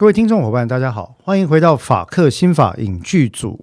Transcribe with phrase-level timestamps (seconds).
[0.00, 3.62] 各位听众伙伴，大家好，欢迎回到法克新法影剧组。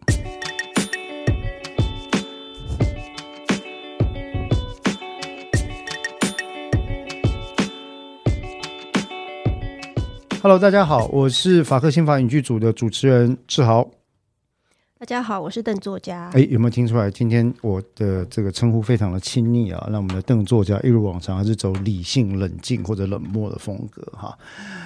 [10.44, 13.90] Hello，大家好，我是法克新法影剧组的主持人志豪。
[15.00, 16.28] 大家好，我是邓作家。
[16.34, 17.12] 哎，有没有听出来？
[17.12, 24.36] 今天我的这个称呼非常的亲昵啊，让我们的邓作家一如往常还是走理性、冷静或者冷漠的风格哈。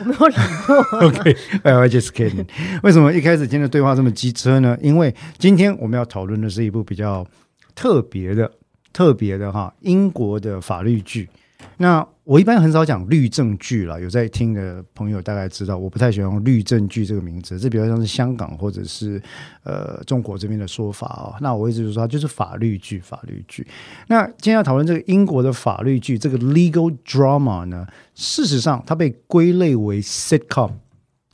[0.02, 0.38] 我没有冷
[0.68, 1.08] 漠。
[1.08, 2.46] OK，I just kidding。
[2.84, 4.78] 为什么一开始今天的对话这么机车呢？
[4.82, 7.26] 因为今天我们要讨论的是一部比较
[7.74, 8.52] 特别的、
[8.92, 11.30] 特别的哈英国的法律剧。
[11.78, 19.22] 那我一般很少讲律政剧了，有在听的朋友大概知道，我不太喜欢用律政剧这个名字，这比较像是香港或者是
[19.64, 21.36] 呃中国这边的说法哦。
[21.42, 23.68] 那我一直就说它就是法律剧，法律剧。
[24.08, 30.72] 那今天要讨论这个英国的法律剧，这个 legal drama 呢，事实上它被归类为 sitcom。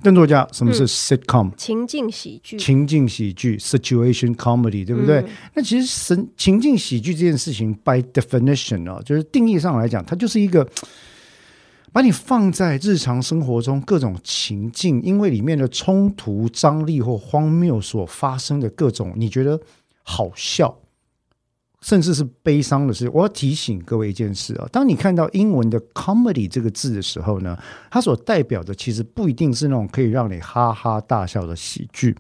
[0.04, 1.52] 邓作家，什么是 sitcom？
[1.56, 2.58] 情境喜剧。
[2.58, 5.26] 情境喜剧 situation comedy，对不对？
[5.56, 10.68] 那其实神情境喜剧这件事情，by definition 哦，就是定义上来讲，它就是一个
[11.92, 19.60] 把你放在日常生活中各种情境，因为里面的冲突、张力或荒谬所发生的各种，你觉得
[20.04, 20.78] 好笑。
[21.82, 27.58] 甚至是悲伤的事，我要提醒各位一件事啊，当你看到英文的 comedy 这个字的时候呢，
[27.92, 32.18] 它所代表的其实不一定是那种可以让你哈哈大笑的喜剧，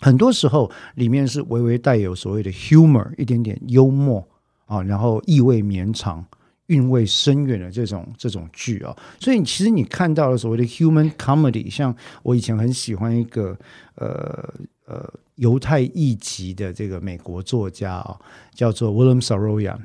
[0.00, 4.26] 很多时候里面是微微带有所谓的 humor，一点点幽默
[4.64, 6.24] 啊，然后意味绵长、
[6.70, 13.56] 韵味深远的这种这种剧啊，所以其实你看到了所谓的 human comedy，像我以前很喜欢一个
[13.94, 14.54] 呃
[14.86, 15.12] 呃。
[15.40, 18.14] 犹太裔籍的这个美国作家啊，
[18.52, 19.78] 叫做 William Saroyan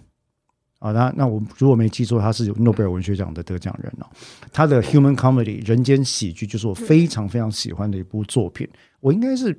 [0.80, 4.06] 啊，那那我如果没记错，他是诺贝尔文学奖的得奖人哦。
[4.52, 8.68] 他的 Human Comedy 人间喜剧就是我非常非常喜欢的一部作品。
[9.00, 9.58] 我应该是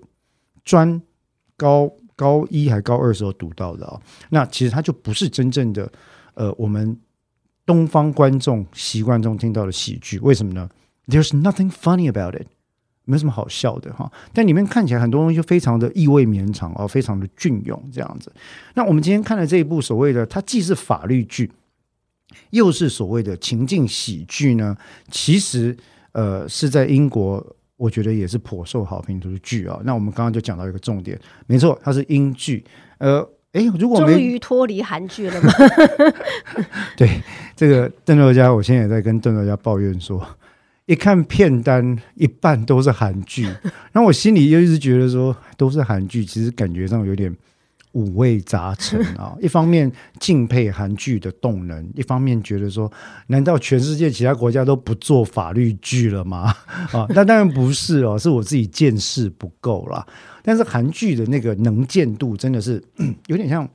[0.64, 1.00] 专
[1.56, 3.98] 高高一还高二时候读到的啊。
[4.28, 5.90] 那其实它就不是真正的
[6.34, 6.94] 呃我们
[7.66, 10.18] 东方观众习惯中听到的喜剧。
[10.20, 10.70] 为什么呢
[11.08, 12.46] ？There's nothing funny about it。
[13.08, 18.32] 没什么好笑的哈，但里面看起来很多东西就非常的意味绵长哦，非常的隽永这样子。
[18.74, 21.52] 那我们今天看的这一部所谓的，它既是法律剧，
[22.50, 24.76] 又是所谓的情境喜剧呢，
[25.08, 25.76] 其实
[26.10, 29.80] 呃是在英国，我觉得也是颇受好评的剧啊。
[29.84, 31.16] 那我们刚刚就讲到一个重点，
[31.46, 32.64] 没错，它是英剧。
[32.98, 33.24] 呃，
[33.56, 35.50] 哎，如果终于脱离韩剧了吗？
[36.96, 37.22] 对，
[37.56, 40.24] 这个邓作家，我现在也在跟邓作家抱怨说。
[40.84, 43.42] 一看片单，一半都是韩剧，
[43.90, 47.34] 然后我心里又一直觉得说都是韩剧，其实感觉上有点
[47.96, 49.34] 五味杂陈啊。
[49.40, 49.90] 一方面
[50.20, 52.92] 敬佩韩剧的动能，一方面觉得说，
[53.28, 56.54] 难道全世界其他国家都不做法律剧了吗？
[56.92, 60.06] 啊，那当然不是哦，是我自己见识不够啦。
[60.42, 62.82] 但是韩剧的那个能见度真的是
[63.28, 63.66] 有点像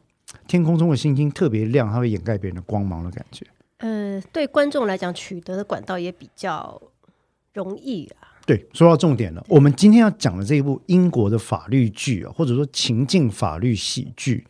[0.47, 3.45] 天空中的星星特别亮，它会掩盖别人的光芒的感觉。
[3.79, 6.81] 呃，对观众来讲，取得的管道也比较。
[7.53, 8.30] 容易啊！
[8.51, 9.41] 对，说到重点了。
[9.47, 14.45] 我们今天要讲的这一部英国的法律剧啊，或者说情境法律喜剧，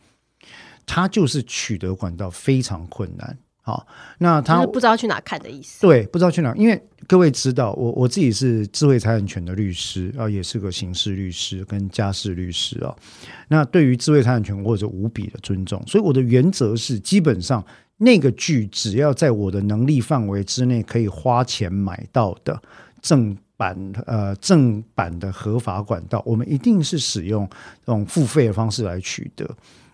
[0.84, 3.38] 它就是取得管道非常困难。
[3.60, 3.86] 好，
[4.18, 5.82] 那他不知道去哪看的意思。
[5.82, 12.92] 对，不知道去哪，因为各位知道，我我自己是智慧财产权的律师啊，也是个刑事律师跟家事律师啊。
[13.46, 17.64] 那对于智慧财产权，我有着无比的尊重，所以我的原则是，基本上
[17.98, 22.60] 那个剧只要在我的能力范围之内可以花钱买到的。
[23.00, 27.48] 正版呃正版的合法管道，我们一定是使用
[27.86, 29.48] 这种付费的方式来取得。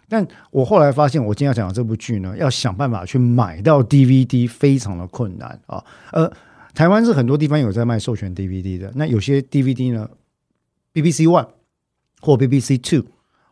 [0.08, 5.84] 但我后来发现，我今天要讲的这部剧呢，要想办法去买到 DVD 非常的困难啊。
[6.12, 6.32] 呃，
[6.72, 10.08] 台湾是很多地方有在卖授权 DVD 的，那有些 DVD 呢
[10.94, 11.48] ，BBC One
[12.22, 13.04] 或 BBC Two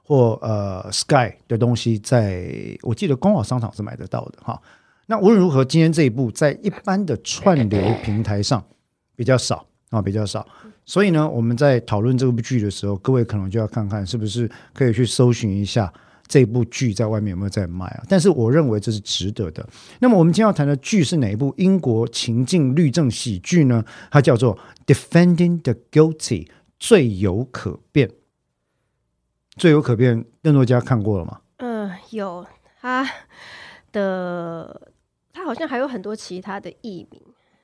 [0.03, 2.51] 或呃 Sky 的东西，在
[2.81, 4.63] 我记得光华商场是买得到的哈。
[5.09, 8.65] 那无论如何，今天这一部在一般的串流平台上。
[9.19, 9.65] 比较少
[9.97, 10.47] 啊，比较少，
[10.85, 15.91] 所以呢，我们在讨论这部剧的时候，各位可能就要看看是不是可以去搜寻一下
[16.27, 18.03] 这部剧在外面有没有在卖啊。
[18.09, 19.67] 但是我认为这是值得的。
[20.01, 23.83] 那么我们今天要谈的剧是哪一部英国情境律政喜剧呢？
[24.11, 24.57] 它叫做
[24.87, 26.45] 《Defending the Guilty》，
[26.79, 28.11] 罪有可辩。
[29.57, 31.41] 罪有可辩，邓作家看过了吗？
[31.57, 32.47] 嗯，有。
[32.79, 33.09] 他
[33.91, 34.93] 的
[35.33, 37.21] 他好像还有很多其他的译名。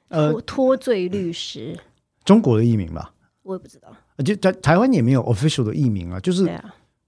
[0.08, 1.78] 呃，脱罪律师，
[2.24, 3.88] 中国的译名吧，我也不知道。
[4.24, 6.48] 就台台湾也没有 official 的译名啊，就是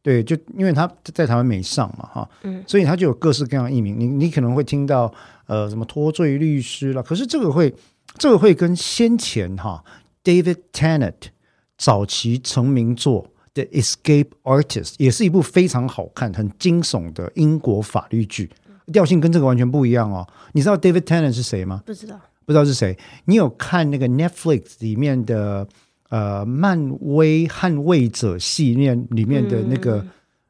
[0.02, 3.98] 对，就因为他在台湾没上嘛，哈，嗯，所以他就有各式各样的译名。
[3.98, 5.12] 你你可能会听到
[5.46, 7.74] 呃什么脱罪律师了，可是这个会
[8.18, 9.82] 这个会跟先前哈
[10.22, 11.14] David Tennant
[11.78, 13.24] 早期成名作
[13.54, 18.50] 《The Escape Artist》，也是一部非常好看、很惊悚的英国法律剧，
[18.92, 20.26] 调性跟这个完全不一样哦。
[20.52, 21.82] 你知道 David Tennant 是谁吗？
[21.86, 22.96] 不知道，不知道是谁。
[23.26, 25.66] 你有看那个 Netflix 里面的
[26.08, 30.04] 呃漫威捍卫者系列里面的那个？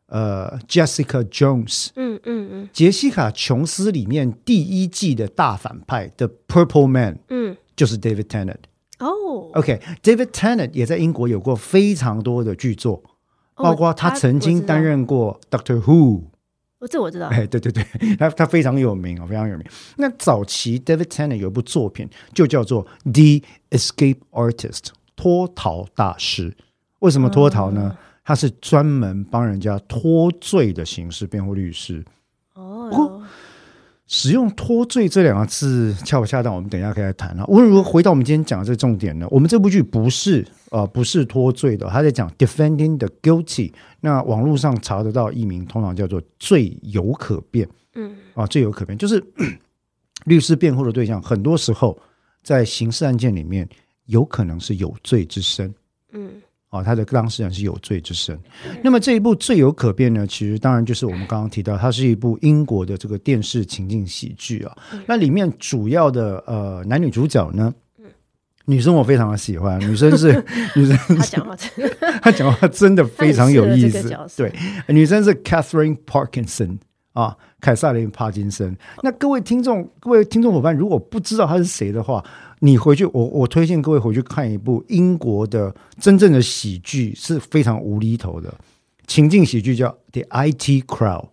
[0.06, 8.58] 呃，Jessica Jones，嗯嗯嗯，杰西卡·琼斯里面第一季的大反派的 Purple Man，嗯，就是 David Tennant。
[9.00, 13.02] 哦，OK，David Tennant 也在英国有过非常多的剧作，
[13.56, 16.25] 包括他曾经担任过 Doctor Who。
[16.84, 17.28] 哦，这我知道。
[17.28, 17.82] 哎，对对对，
[18.16, 19.66] 他他非常有名哦，非常有名。
[19.96, 24.78] 那早期 David Tennant 有一部作品就叫做《The Escape Artist》，
[25.16, 26.54] 脱逃大师。
[26.98, 27.96] 为什么脱逃呢？
[28.22, 32.04] 他是专门帮人家脱罪的刑事辩护律师。
[32.54, 33.22] 哦，不过
[34.06, 36.54] 使用“脱罪”这两个字恰不恰当？
[36.54, 37.44] 我们等一下可以来谈啊。
[37.48, 43.72] 无论如何，回到我们今天讲的这个重点呢，我们这部剧不是呃不是脱罪的，他在讲 defending the guilty。
[44.00, 47.68] 那网络上查得到译名，通常叫做“罪有可辩”。
[47.96, 49.24] 嗯，啊，罪有可辩，就是
[50.26, 51.98] 律师辩护的对象，很多时候
[52.42, 53.68] 在刑事案件里面
[54.06, 55.74] 有可能是有罪之身。
[56.12, 56.30] 嗯。
[56.74, 58.36] 啊，他的当事人是有罪之身。
[58.82, 60.26] 那么这一部罪有可辩呢？
[60.26, 64.76] 其实当然就是我们刚刚提到，它是一部英国的这个电视情境喜剧啊。
[65.06, 67.72] 那里面主要的呃男女主角呢，
[68.64, 70.44] 女生我非常的喜欢，女生是
[70.74, 71.56] 女生，她讲话，
[72.20, 74.12] 她讲话真的非常有意思。
[74.36, 74.52] 对，
[74.88, 76.78] 女生是 Catherine Parkinson
[77.12, 78.76] 啊，凯撒琳帕金森。
[79.00, 82.24] 那各位听众，各位听众伙伴，如果不知道她是谁的话，
[82.64, 88.52] 你回去，我我推荐各位回去看一部英国的真正的喜剧，是非常无厘头的
[89.06, 91.25] 情境喜剧，叫《The IT Crowd》。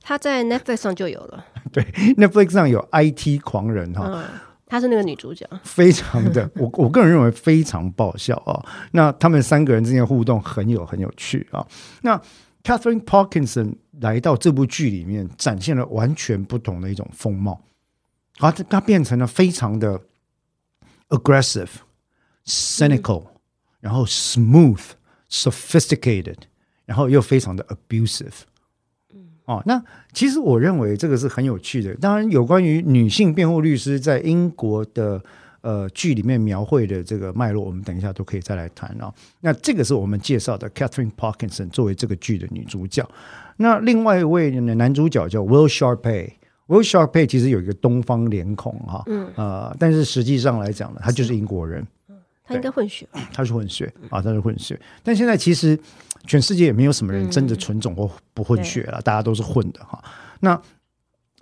[0.00, 1.44] 他在 Netflix 上就有了。
[1.70, 1.84] 对
[2.16, 4.24] ，Netflix 上有 IT 狂人哈，嗯，
[4.64, 8.64] 她是那个女主角，非常的，我我个人认为非常爆笑啊。
[8.92, 11.66] 那他们三个人之间的互动很有很有趣啊。
[12.00, 12.18] 那
[12.62, 17.60] Catherine Parkinson 来到这部剧里面，展现了完全不同的一种风貌，
[18.38, 20.00] 啊，她变成了非常的。
[21.08, 21.68] Aggressive,
[22.46, 23.26] cynical，、嗯、
[23.80, 24.80] 然后 smooth,
[25.30, 26.36] sophisticated，
[26.84, 28.32] 然后又非常的 abusive。
[29.44, 29.82] 哦，那
[30.12, 31.94] 其实我认为这个是很有趣的。
[31.94, 35.22] 当然，有关于女性辩护律师在英国的
[35.62, 39.12] 呃剧里面描绘的这个脉络，我们等一下都可以再来谈啊。
[39.40, 43.08] 那这个是我们介绍的 Catherine Parkinson 作为这个剧的女主角。
[43.56, 46.32] 那另外一位男主角叫 Will Sharpay。
[46.68, 51.84] Will Sharpay 其实有一个东方脸孔哈，嗯，呃，但是实际上来讲呢，他就是英国人，
[52.44, 54.78] 他应该混血，他是混血啊，他是混血。
[55.02, 55.78] 但现在其实
[56.26, 59.98] 全世界也没有什么人真的纯种或不混血了，大家都是混的哈。
[60.40, 60.60] 那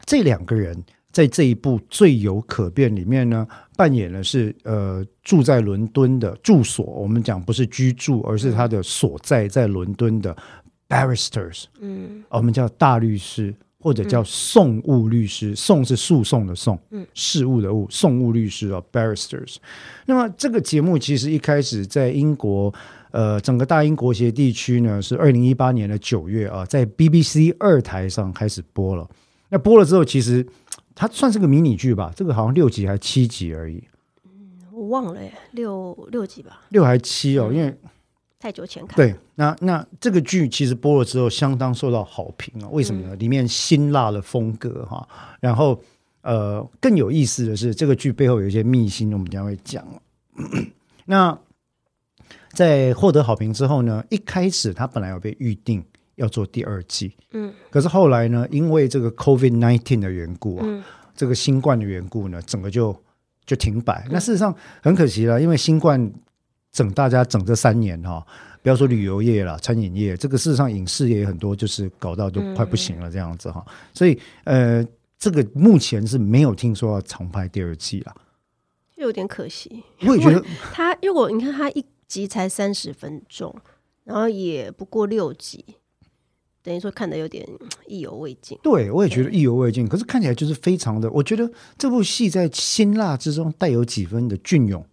[0.04, 0.80] 这两个人
[1.10, 3.44] 在这一部《最有可变》里面呢，
[3.76, 10.36] 扮演的是呃住在伦敦的住所，我们讲不是居住，而是他的所在在伦敦的
[10.88, 13.52] barristers，嗯，我们叫大律师。
[13.78, 19.56] 或者叫讼务律师，讼是诉讼的讼，嗯，事务的务，讼务律师啊，barristers。
[20.06, 22.72] 那么这个节目其实一开始在英国，
[23.10, 29.08] 呃，整个大英国协地区呢，是二零一八年的九月啊，在 BBC 二台上开始播了。
[29.50, 30.44] 那播了之后，其实
[30.94, 33.84] 它算是个迷你剧吧，这个好像六集还是七集而已。
[34.24, 37.72] 嗯，我忘了耶，六六集吧，六还七哦，因为。
[38.46, 42.68] 太久前看对，那那这个剧其实播了之后相当受到好评啊。
[42.70, 43.16] 为什么呢？
[43.16, 45.04] 里面辛辣的风格哈，
[45.40, 45.82] 然后
[46.22, 49.84] 呃更有意思的是，这个剧背后有一些秘辛，我们将会讲。
[51.06, 51.36] 那
[52.52, 60.84] 在获得好评之后呢，一开始它本来有被预定要做第二季，嗯，可是后来呢，因为这个 COVID nineteen 的缘故啊，
[61.16, 62.96] 这个新冠的缘故呢，整个就
[63.44, 64.06] 就停摆。
[64.08, 66.12] 那事实上很可惜了，因为新冠。
[66.76, 68.22] 整大家整这三年哈，
[68.60, 73.64] 不要说旅游业了，餐饮业，这个事实上影视业也很多，就是搞到都快不行了这样子哈。
[73.94, 74.86] 所以呃，
[75.18, 78.14] 这个目前是没有听说要重拍第二季了，
[78.96, 79.82] 有点可惜。
[80.06, 83.56] 我也觉得他如果你看他一集才三十分钟，
[84.04, 85.64] 然后也不过六集，
[86.62, 87.48] 等于说看的有点
[87.88, 88.58] 意犹未尽。
[88.62, 89.88] 对，我也觉得意犹未尽。
[89.88, 94.84] 可是看起来就是非常的，我觉得这部戏在辛辣之中带有几分的隽永。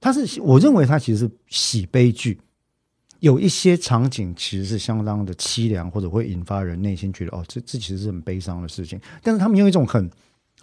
[0.00, 2.40] 它是，我认为它其实是喜悲剧，
[3.18, 9.00] 有一些场景其实是相当的凄凉，或者会引发人内心觉得哦，这这其实是很悲伤的事情。
[9.22, 10.08] 但是他们用一种很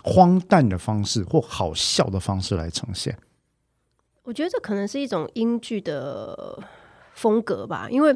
[0.04, 3.18] 荒诞的方式或好笑的方式来呈现。
[4.24, 6.58] 我觉得这可能是一种英剧的
[7.14, 8.16] 风格吧，因为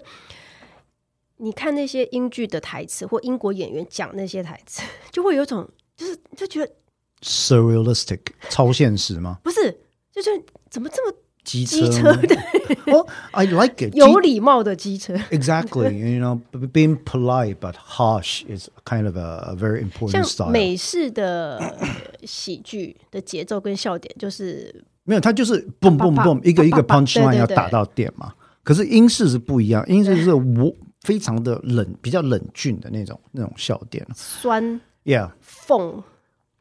[1.35, 6.73] 你看那些英剧的台词或英国演员讲那些台词，就会有种就是就觉得
[7.21, 9.39] surrealistic 超现实吗？
[9.43, 9.77] 不是，
[10.13, 10.29] 就是。
[10.69, 12.37] 怎么这么机车机车对
[12.93, 16.39] 哦，I like it，有礼貌的机车，Exactly, you know,
[16.71, 20.49] being polite but harsh is kind of a, a very important style.
[20.49, 21.87] 美式的呃
[22.23, 28.33] 喜剧的节奏跟笑点，就是没有，它就是 boom boom boom，一个一个 punch 对 line 要打到点嘛。
[28.61, 30.71] 可是英式是不一样，英式是我
[31.01, 34.05] 非常的冷，比较冷峻的那种那种笑点。
[34.13, 36.03] 酸 Yeah，讽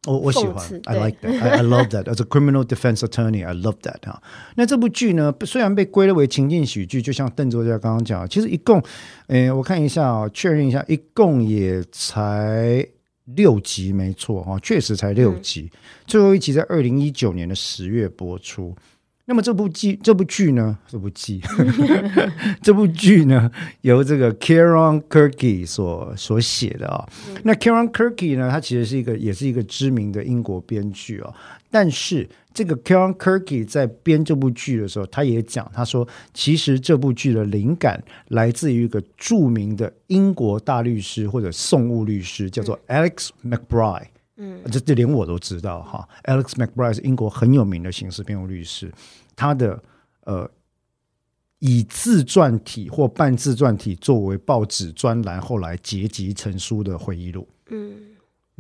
[0.07, 2.05] 我我喜欢，I like that，I I love that.
[2.05, 4.23] As a criminal defense attorney, I love that 哈。
[4.55, 8.83] 那这部剧呢，虽然被归类为情境喜剧，就像邓作家刚刚讲的，其实一共，
[9.26, 12.87] 诶，我看一下啊、确认一下，一共也才
[13.25, 15.71] 六集，没错哈，确实才六集。
[16.07, 18.75] 最后一集在二零一九年的十月播出。
[19.28, 21.38] 那么这部剧，这部剧呢，这部剧，
[22.62, 23.50] 这部剧呢，
[23.82, 27.06] 由这个 Kieran Kirky 所所写的啊、
[27.44, 31.35] 那 Kieran Kirky 呢，他其实是一个也是一个知名的英国编剧哦。
[31.70, 44.06] 但是这个 Kieran Kirky 在编这部剧的时候，他也讲，他说其实这部剧的灵感来自于一个著名的英国大律师或者讼务律师，叫做 Alex McBride。
[44.40, 46.09] 嗯，这这连我都知道哈。
[46.25, 48.92] Alex McBride 是英国很有名的刑事辩护律师，
[49.35, 49.83] 他的
[50.25, 50.49] 呃
[51.59, 57.49] 以自传体或半自传体作为报纸专栏，后来结集成书的回忆录。
[57.71, 57.97] 嗯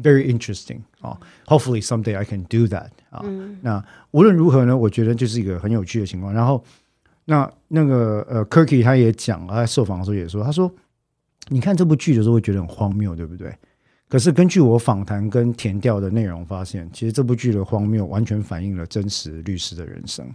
[0.02, 1.16] ，very interesting 啊、
[1.46, 3.22] Hopefully someday I can do that 啊、
[3.62, 6.34] 那无论如何呢，我觉得就是一个很有趣的情况。
[6.34, 6.64] 然后
[7.26, 10.68] 那那个呃 Kirky 他也讲，他在受访的时候也说，他说
[11.48, 13.56] 你看这部剧的时候会觉得很荒谬，对不对？
[14.08, 20.26] 可是根据我访谈跟填调的内容发现，其实这部剧的荒谬完全反映了真实律师的人生。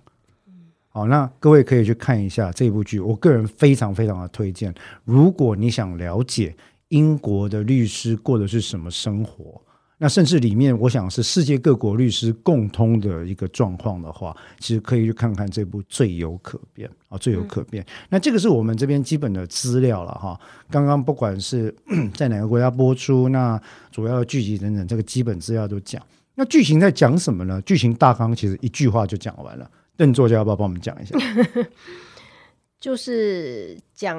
[0.89, 4.71] 好，那各位可以去看一下这部剧，我个人非常非常的推荐。
[5.03, 6.55] 如果你想了解
[6.89, 9.59] 英国的律师过的是什么生活，
[9.97, 17.83] 那甚至里面我想是世界各国律师共通的一个状况的话，其实可以去看看这部《罪有可辩》啊，《罪有可辩》。
[18.09, 20.39] 那这个是我们这边基本的资料了哈。
[20.69, 21.73] 刚刚不管是
[22.15, 26.05] 在哪个国家播出，那主要的剧集等等，这个基本资料都讲。
[26.35, 27.61] 那剧情在讲什么呢？
[27.61, 29.69] 剧情大纲其实一句话就讲完了。
[29.95, 31.15] 邓作家要不要帮我们讲一下？
[32.81, 34.17] 就是讲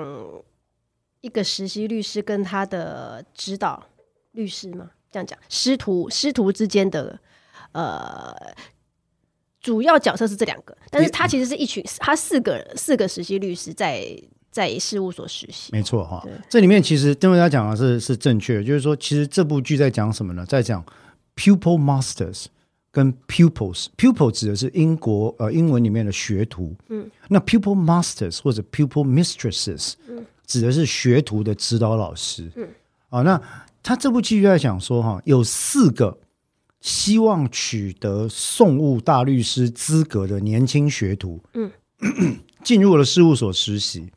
[1.20, 3.84] 一个实习律师跟他的指导
[4.32, 7.18] 律师嘛，这样讲，师徒师徒之间的
[7.72, 8.34] 呃。
[9.60, 14.06] 主要角色是这两个，但是他其实是一群，他四个四个实习律师在
[14.50, 15.72] 在事务所实习。
[15.72, 20.44] 没错哈对，这里面其实邓作家讲的是是正确的，就是说，其实这部剧在讲什么呢？
[20.44, 20.84] 在讲
[21.34, 22.44] pupil masters
[22.92, 23.86] 跟 pupils。
[23.96, 32.68] pupil 指的是英国呃英文里面的学徒，嗯，那 pupil masters 或者 pupil mistresses，嗯，指的是学徒的指导老师，嗯，
[33.08, 33.40] 啊，那
[33.84, 36.18] 他这部剧就在讲说哈，有四个
[36.80, 41.70] 希望取得讼务大律师资格的年轻学徒，嗯，
[42.64, 44.10] 进入了事务所实习。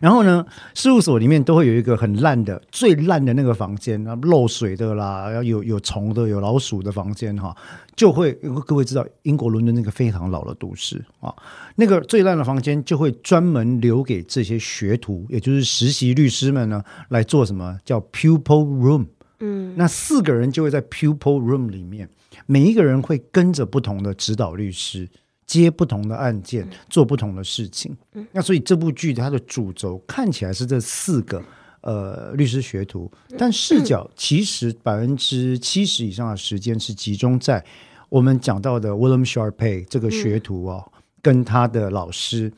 [0.00, 7.54] 然后呢，事务所里面都会有一个很烂的、最烂的那个房间，啊，漏水的啦，然后有有虫的、有老鼠的房间哈，
[7.94, 8.32] 就会
[8.66, 11.34] 各位知道，英国伦敦那个非常老的都市啊，
[11.74, 19.06] 那个最烂的房间就会专门留给这些学徒，也就是实习律师们呢来做什么叫 pupil room。
[19.40, 22.08] 嗯，那四个人就会在 pupil room 里面，
[22.46, 25.08] 每一个人会跟着不同的指导律师。
[25.46, 27.96] 接不同的案件，做不同的事情。
[28.32, 31.42] 那所以这部剧它的主轴看起来是这四个
[31.82, 37.64] 呃律师学徒，但视角其实百分之七十以上的时间是集中在
[38.08, 42.52] 我们讲到的 William Sharpay 这个学徒哦，跟他的老师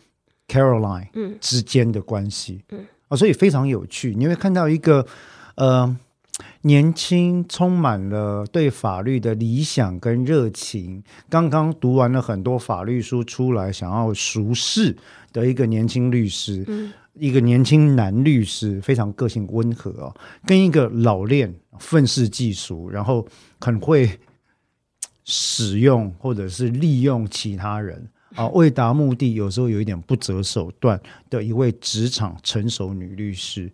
[0.48, 1.08] Caroline
[1.40, 2.64] 之间的关系。
[3.08, 4.14] 啊，所以非常有趣。
[4.14, 5.06] 你会看到一个
[5.56, 5.96] 呃。
[6.62, 11.02] 年轻，充满了对法律的理想跟热情。
[11.28, 14.96] 刚刚读完了很多法律书出来，想要熟识
[15.32, 16.66] 的一个年轻律师，
[17.14, 20.14] 一个年轻男律师，非常个性温和哦，
[20.46, 23.26] 跟一个老练、愤世嫉俗，然后
[23.60, 24.18] 很会
[25.24, 31.00] 使用或者是利用其他人啊，为达目的，有时候有一点不择手段
[31.30, 33.70] 的一位职场成熟女律师。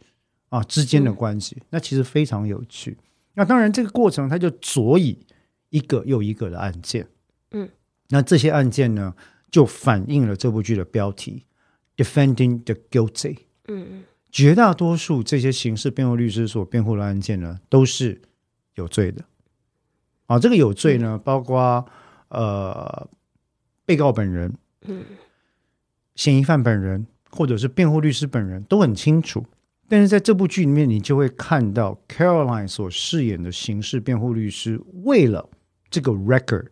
[0.54, 2.96] 啊之间的关系，那其实非常有趣。
[3.34, 5.26] 那当然，这个过程它就佐以
[5.70, 7.08] 一个又一个的案件，
[7.50, 7.68] 嗯，
[8.11, 9.16] 那这些案件呢，
[9.50, 11.44] 就反映了这部剧的标题
[11.96, 13.38] “Defending the Guilty”。
[13.66, 18.20] 嗯绝大多数这些刑事辩护律师所辩护的案件呢，都是
[18.75, 19.25] 有罪的。
[20.26, 21.84] 啊，这个有罪呢，包括
[22.28, 23.08] 呃
[23.84, 25.04] 被告本人、嗯
[26.14, 29.44] 嫌疑犯本人，或者是辩护律师本人都很清楚。
[29.88, 35.49] 但是在这部剧里面，你就会看到 Caroline 所饰演的刑事辩护律师，为了
[35.91, 36.67] 这个 record，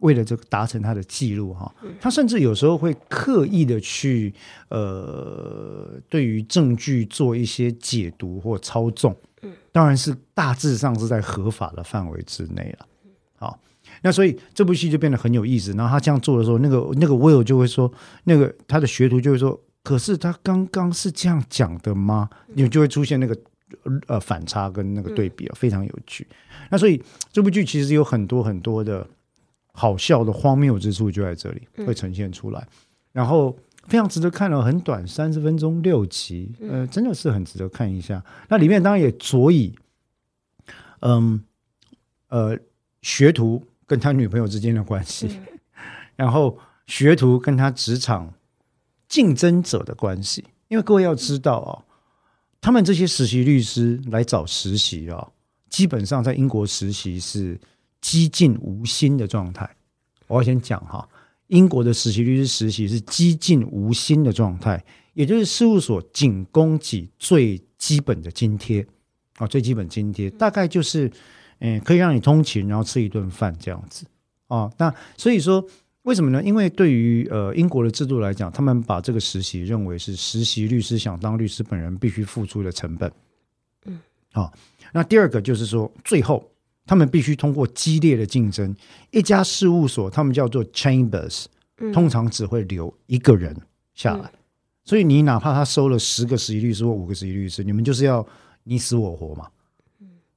[0.00, 4.32] 为了这个达成他的记录哈，他甚至有时候会刻意的去
[4.68, 9.16] 呃，对于证据做一些解读或操纵。
[9.42, 12.86] 嗯，当然是大致上是在合法的范围之内了。
[13.36, 13.60] 好，
[14.02, 15.72] 那所以这部戏就变得很有意思。
[15.72, 17.92] 然后他这样做的时候，那个那个 Will 就会说，
[18.24, 22.28] 那个他的学徒就会说，可是他刚刚是这样讲的吗？
[22.48, 23.38] 你就会出现那个
[24.08, 26.26] 呃反差跟那个对比啊，非常有趣。
[26.70, 27.00] 那所以
[27.30, 29.06] 这部剧其实有很多很多的。
[29.76, 32.64] 好笑的荒谬之处就在这里会呈现出来，
[33.10, 38.24] 然后非常值得看了，很短，三十分钟六集，呃，真的是很值得看一下。
[38.48, 39.74] 那里面当然也佐以，
[41.00, 41.42] 嗯，
[42.28, 42.56] 呃，
[43.02, 45.40] 学徒跟他女朋友之间的关系，
[46.14, 48.32] 然后学徒跟他职场
[49.08, 50.44] 竞争者的关系。
[50.68, 51.84] 因为各位要知道哦，
[52.60, 55.28] 他们这些实习律师来找实习啊，
[55.68, 57.60] 基本上在英国实习是。
[58.04, 59.66] 几近无薪的状态，
[60.26, 61.08] 我要先讲哈，
[61.46, 64.84] 英国的实习律师实习是几近无薪的状态，
[65.14, 68.86] 也就是事务所仅供给最基本的津贴
[69.38, 71.10] 啊，最基本津贴大概就是，
[71.60, 74.04] 嗯，可以让你通勤，然后吃一顿饭这样子
[74.48, 74.70] 啊。
[74.76, 75.66] 那所以说，
[76.04, 76.42] 为什么呢？
[76.42, 83.12] 因为对于呃英国的制度来讲，他们把这个实习认为是实习律师想当律师本人必须付出的成本。
[83.84, 84.00] 嗯，
[84.32, 84.50] 好，
[84.94, 86.48] 那第二个就是说，最后。
[86.86, 88.76] 他们必须通过激烈的竞争，
[89.10, 91.46] 一家事务所，他们叫做 chambers，
[91.94, 93.56] 通常只会留一个人
[93.94, 94.30] 下来。
[94.84, 98.26] 所以你哪怕他收了十个实习律师或五个实习律师，你们就是要
[98.64, 99.48] 你死我活嘛。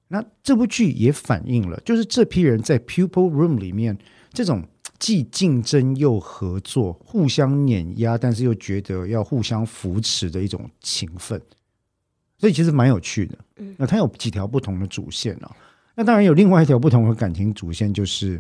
[0.08, 3.98] 那这部剧也反映了，就是这批人在 pupil room 里面，
[4.32, 4.64] 这种
[5.00, 11.42] 既竞争又合作、互相碾压，但是又觉得要互相扶持的一种情分。
[12.40, 13.38] 所以其实蛮有趣的。
[13.78, 15.56] 那它有几条不同的主线啊。
[15.96, 18.40] 那当然有另外一条不同的感情主线，就是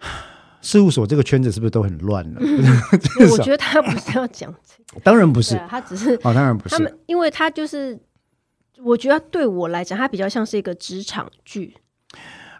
[0.60, 2.40] 事务所这个圈子是不是都很乱呢？
[3.32, 6.76] 我觉得他不是要讲这个， 当然不是，他只是啊，当然不是。
[6.76, 7.98] 他们因为他就是，
[8.82, 11.74] 我觉得对我来讲，他比较像是一个职场剧。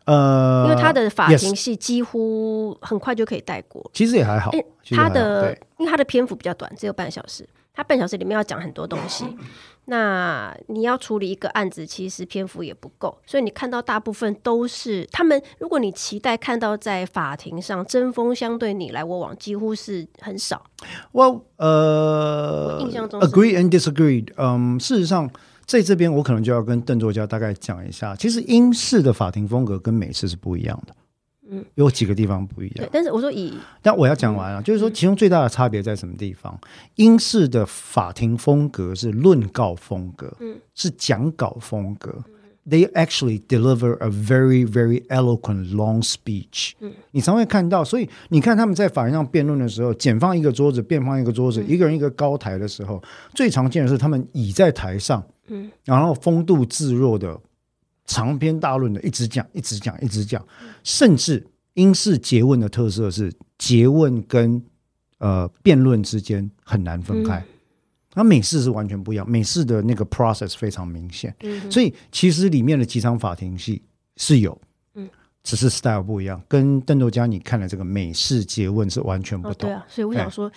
[0.05, 4.51] 呃，因为他的法庭戏几乎很快就可以带过，其实也还好。
[4.91, 9.25] 他的因为他的篇幅比较短，只有半小时，他半小时里面要讲很多东西。
[9.87, 15.43] 那你要处理一个案子，其实篇幅也不够，所以你看到大部分都是他们。
[15.59, 20.65] 如果你期待看到在法庭上针锋相对、你来我往，几乎是很少。
[21.11, 24.25] 我呃，印象中 agree and disagree。
[24.37, 25.29] 嗯，事实上
[25.73, 30.95] 在这边我可能就要跟邓作家大概讲一下，其实英式的法庭风格跟美式是不一样的。
[31.51, 32.87] 嗯，有几个地方不一样。
[32.93, 36.61] 但是我说以，但我要讲完了，就是说其中最大的差别在什么地方？
[36.97, 42.23] 英式的法庭风格是论告风格，嗯，是讲稿风格。
[42.69, 46.73] They actually deliver a very, very eloquent long speech。
[46.81, 53.03] 嗯，你常会看到，所以你看他们在法庭上辩论的时候，检方一个桌子，辩方一个桌子，一个人一个高台的时候，
[53.35, 57.41] 最常见的是他们倚在台上，嗯，然后风度自若的。
[58.05, 60.45] 长篇大论的一直讲，一直讲，一直讲，
[60.83, 64.61] 甚至英式诘问的特色是诘问跟
[65.19, 67.43] 呃辩论之间很难分开，
[68.15, 71.35] 那美式是完全不一样，美式的那个 process 非常明显，
[71.71, 73.81] 所以其实里面的几场法庭戏
[74.17, 74.61] 是有，
[74.95, 75.09] 嗯，
[75.45, 80.51] 只是 style 不一样，跟邓豆佳你看的这个美式诘问是完全不同，对啊，所以我想说。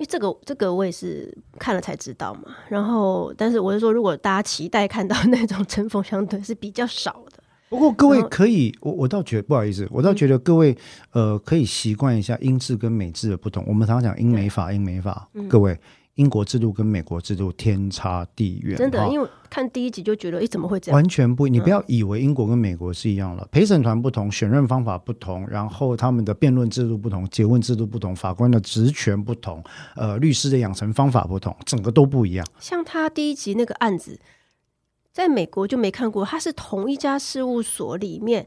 [0.00, 7.42] 因为这个这个我也是看了才知道嘛，然后但是我是说，如果大家期待看到那种针锋相对是比较少的。
[7.68, 10.74] 不过各位可以，我我倒觉得不好意思，我倒觉得各位
[11.12, 13.62] 呃可以习惯一下英制跟美制的不同。
[13.68, 15.78] 我们常常讲英美法，英美法，各位。
[16.16, 20.94] 英国制度跟美国制度天差地远，真的，因为看第一集就觉得，哎，怎么会这样？
[20.94, 23.48] 完全不，你不要以为英国跟美国是一样了。
[23.50, 29.62] 陪审团不同，选任方法不同，然后他们的辩论制度不同，结问制度不同，法官的职权不同，
[29.96, 32.46] 呃，律师的养成方法不同，整个都不一样。
[32.58, 34.20] 像他第一集那个案子，
[35.12, 38.46] 在美国就没看过，他是同一家事务所里面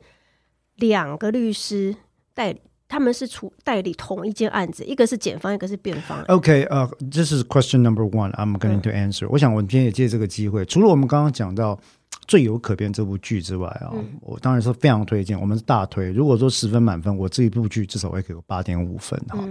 [0.75, 1.95] 两个律师
[2.33, 2.61] 代理。
[2.93, 6.21] 他们是处代理同一件案子，一个是检方，一个是辩方。
[6.25, 8.31] OK，呃，这是 question number one。
[8.33, 9.27] I'm going to answer。
[9.31, 11.75] 我想我们今天也借这个机会，除了我们刚刚讲到
[12.27, 16.11] 《最有可变》这部剧之外啊，我当然是非常推荐，我们是大推。
[16.11, 19.43] 如果说十分满分，我这一部剧至少会给个八点五分哈，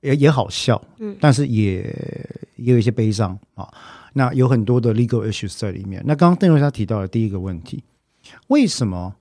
[0.00, 1.82] 也也好笑，嗯，但是也
[2.56, 3.68] 也有一些悲伤啊。
[4.14, 6.02] 那有很多的 legal issues 在里面。
[6.06, 7.84] 那刚刚邓瑞莎提到的第一个问题，
[8.46, 9.14] 为什么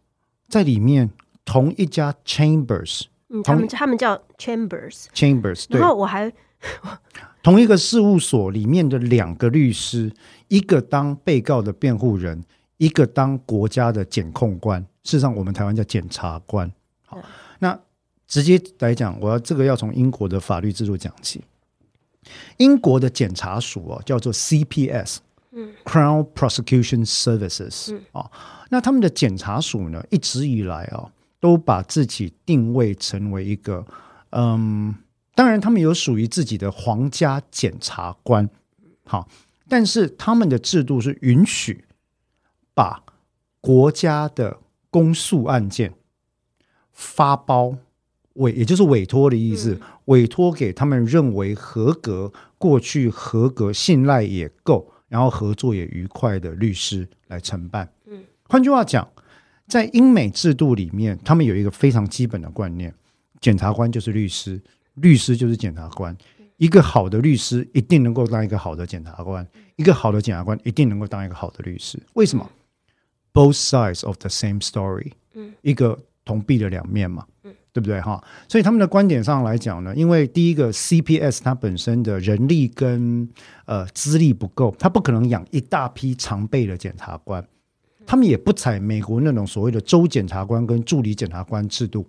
[0.48, 1.10] 在里面
[1.44, 3.08] 同一家 chambers？
[3.32, 5.66] 嗯，他们他们叫 chambers，chambers。
[5.70, 6.32] 然后我还
[7.42, 10.12] 同一个事务所里面的两个律师，
[10.48, 12.44] 一个当被告的辩护人，
[12.78, 14.82] 一个当国家的检控官。
[15.04, 16.72] 事实上，我们台湾叫检察官。
[17.06, 17.18] 好，
[17.60, 17.80] 那
[18.28, 21.44] 直接来讲，我要这个要从英国的法律制度讲起。
[22.58, 25.18] 英国的检察署哦，叫做 CPS，
[25.54, 28.30] 嗯，Crown Prosecution Services，啊，
[28.70, 31.10] 那他们的检察署呢，一直以来啊，
[31.42, 33.86] 都把自己定位成为一个，
[34.30, 34.96] 嗯，
[35.36, 38.50] 当然他们有属于自己的皇家检察官，
[39.04, 39.28] 好，
[39.68, 41.84] 但是他们的制度是允许
[42.74, 43.04] 把
[43.60, 45.94] 国家的公诉案件
[46.94, 47.76] 发包。
[48.36, 57.92] 委也就是委托的意思，委托给他们认为合格、过去合格、信赖也够，然后合作也愉快的律师来承办。
[58.06, 59.11] 嗯，换句话讲，
[59.72, 62.94] 在英美制度里面，他们有一个非常基本的观念：
[63.40, 64.62] 检察官就是律师，
[64.96, 66.14] 律师就是检察官。
[66.58, 71.98] 一个好的律师一定能够当一个好的检察官，一个好的检察官一定能够当一个好的律师。
[72.16, 72.52] 为什么
[73.32, 75.14] ？Both sides of the same story。
[75.36, 77.26] 嗯，一个铜币的两面嘛。
[77.46, 77.54] 嗯。
[77.74, 78.22] 对不对哈？
[78.50, 83.26] 所以他们的观点上来讲呢，因为第一个 CPS 它本身的人力跟
[83.64, 87.42] 呃资历不够，它不可能养一大批常备的检察官，
[88.06, 92.06] 他们也不采美国那种所谓的州检察官跟助理检察官制度，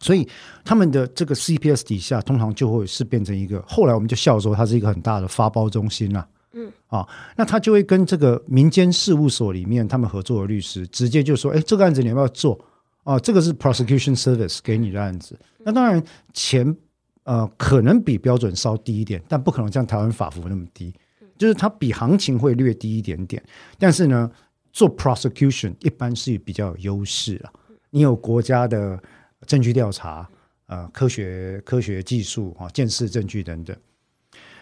[0.00, 0.28] 所以
[0.64, 6.72] 他们的这个 CPS 底下通常就会是变成一个，后来我们就笑说它是一个很大的发包中心啊，嗯。
[6.88, 7.06] 啊，
[7.36, 12.58] 那他就会跟这个民间事务所里面他们合作的律师直接就说，哎，这个案子你要不要做？
[13.04, 16.76] 啊，这个是 prosecution service 给你的案子，那当然钱
[17.24, 20.94] 呃可能比标准稍低一点，但不可能像台湾法服那么低，
[21.36, 23.42] 就是它比行情会略低一点点。
[23.78, 24.30] 但是呢，
[24.72, 27.52] 做 prosecution 一般是比较有优势了，
[27.90, 29.02] 你有国家的
[29.46, 30.28] 证据调查，
[30.66, 33.76] 呃，科学科学技术啊，见识证据等等。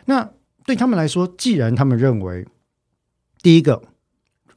[0.05, 0.31] 那
[0.65, 2.47] 对他们来说，既然他们认为
[3.43, 3.83] 第一个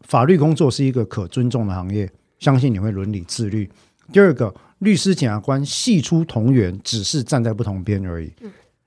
[0.02, 2.12] 法律工作是一个可尊重的行业。
[2.40, 3.70] 相信你会伦理自律。
[4.14, 8.32] 第二个，律师、检察官系出同源，只是站在不同边而已。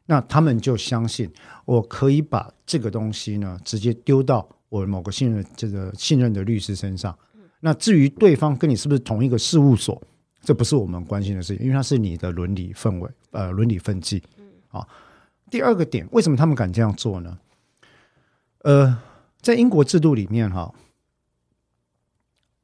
[0.07, 1.31] 那他们就相信
[1.67, 7.15] 我可以把这个东西呢，直接丢到我某个信任这个信任的律师身上。
[7.61, 10.03] 那至于对方跟你是不是同一个事务所，
[10.41, 14.23] 这不是我们关心的事情，因为它是你的伦理氛围，呃，伦理分际。
[14.71, 14.89] 啊，
[15.51, 17.39] 第二个点，为什么他们敢这样做呢？
[18.61, 18.99] 呃，
[19.43, 20.75] 在英国制度里面，哈。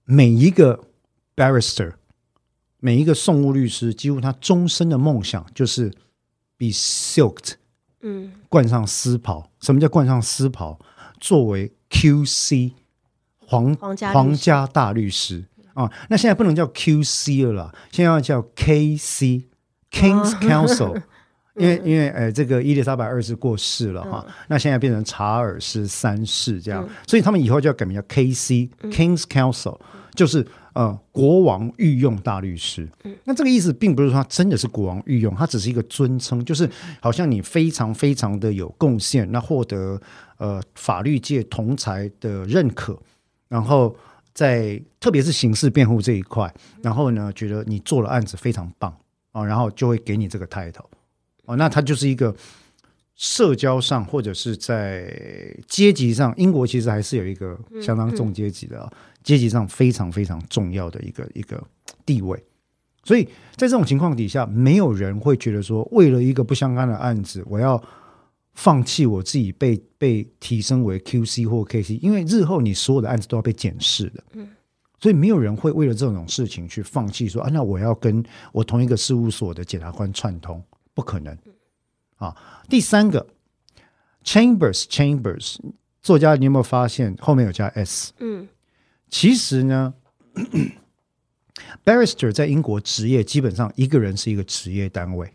[0.05, 0.83] 每一个
[1.37, 1.93] barrister，
[2.79, 5.91] 每一个讼务律师，几乎他终身的梦想就是
[6.57, 7.57] be silked，
[8.01, 9.51] 嗯，冠上丝袍。
[9.61, 10.81] 什么叫冠上丝袍？
[11.21, 12.73] 作为 QC
[13.39, 15.45] 皇皇家大律师。
[15.75, 19.45] 啊，那现在不能叫 QC 了啦，现在要叫 KC
[19.93, 21.01] King's Council。
[21.59, 28.71] 因为因为呃，这个伊丽莎白二世过世了哈，那现在变成查尔斯三世这样，所以他们以后就要改名叫 K.C.
[28.83, 29.77] King's Council，
[30.15, 32.89] 就是呃国王御用大律师。
[33.25, 36.71] 那这个意思并不是说他真的是国王御用，他只是一个尊称，就是
[37.01, 40.01] 好像你非常非常的有贡献，那获得
[40.39, 42.99] 呃法律界同才的认可，
[43.49, 43.95] 然后
[44.33, 48.97] 在特别是刑事辩护这一块，然后呢觉得你做了案子非常棒
[49.33, 50.87] 啊，然后就会给你这个 title。
[51.45, 52.35] 哦，那他就是一个
[53.17, 55.13] 社交上或者是在
[55.67, 58.91] 阶级上，英国其实还是有一个相当重阶级的
[59.23, 61.63] 阶级上非常非常重要的一个一个
[62.07, 62.43] 地位。
[63.03, 63.25] 所以
[63.57, 67.83] 在这种情况底下，没有人会觉得说，为了一个不相干的案子，我要
[68.59, 74.25] 放弃我自己被被提升为 QC 或 KC，因为日后你所有的案子都要被检视的。
[74.33, 74.49] 嗯，
[74.99, 80.61] 所以没有人会为了这种事情去放弃说啊，那我要跟我同一个事务所的检察官串通。
[80.93, 81.39] 不可能
[82.17, 82.37] 啊！
[82.69, 83.25] 第三个
[84.25, 85.59] ，Chambers Chambers
[86.03, 88.13] 作家，你有没有发现后面有加 s？
[88.19, 88.49] 嗯，
[89.09, 89.95] 其实呢，
[91.87, 95.33] Barrister 在英国职业基本上一个人是一个职业单位，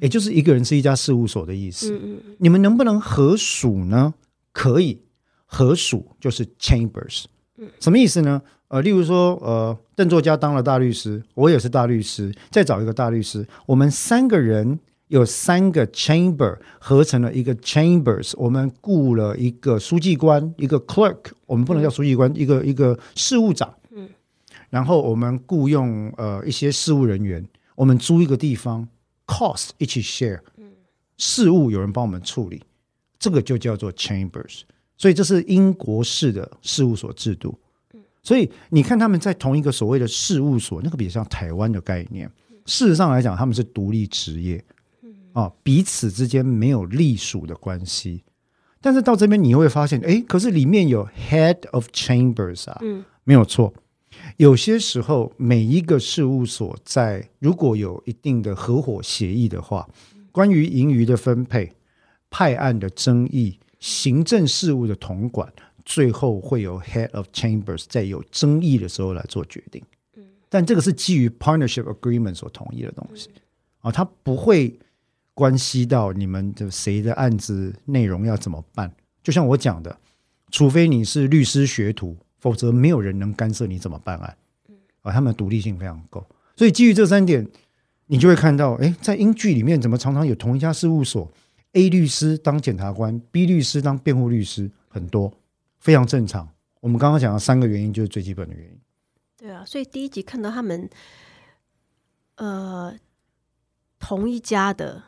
[0.00, 1.92] 也就是一个人是一家事务所的意思。
[1.94, 4.14] 嗯嗯，你们能不能合署呢？
[4.52, 5.00] 可以，
[5.46, 7.24] 合署就是 Chambers。
[7.56, 8.42] 嗯，什么意思呢？
[8.68, 24.08] 呃，例如说，呃，邓作家当了大律师，我也是大律师，再找一个大律师，我们三个人有三个 chamber 合成了一个 chambers，我们雇了一个书记官，一个 clerk，我们不能叫书记官，一个一个事务长，嗯，
[24.68, 27.42] 然后我们雇佣呃一些事务人员，
[27.74, 28.86] 我们租一个地方
[29.28, 30.72] ，cost 一起 share，嗯，
[31.16, 32.60] 事务有人帮我们处理，
[33.20, 34.62] 这个就叫做 chambers，
[34.96, 37.56] 所以这是英国式的事务所制度。
[38.20, 42.30] 所以你看，他们在同一个所谓的事务所，那个比较像台湾的概念。
[42.66, 44.62] 事实上来讲，他们是独立职业，
[45.32, 48.22] 啊，彼此之间没有隶属的关系。
[48.80, 53.72] 但是到这边你会发现，哎，可是里面有 head of chambers 啊，嗯，没有错。
[54.36, 59.88] 有些时候，每一个事务所在如果有一定的合伙协议的话，
[60.30, 61.72] 关于盈余的分配、
[62.30, 65.52] 派案的争议、行政事务的统管，
[65.84, 69.82] 最后会有 Head of Chambers 在有争议的时候来做决定。
[70.48, 73.28] 但这个是基于 Partnership Agreement 所同意的东西
[73.80, 74.78] 啊，它不会
[75.34, 78.90] 关系到你们的谁的案子内容要怎么办。
[79.22, 79.98] 就像我讲的，
[80.50, 82.16] 除非你是律师学徒。
[82.38, 84.36] 否则，没有人能干涉你怎么办案。
[85.02, 86.24] 啊，他们的独立性非常够。
[86.56, 87.46] 所以，基于这三点，
[88.06, 91.30] 你就会看到，哎，在英剧里面，怎么常常有同一家事务所
[91.72, 95.32] ，A 律师当检察官，B 律师当辩护律师，很多，
[95.78, 96.48] 非常正常。
[96.80, 98.80] 我们刚刚讲的三个原因，就是最基本的原因。
[99.36, 100.90] 对啊，所以第一集看到他们，
[102.36, 102.94] 呃，
[103.98, 105.04] 同一家的，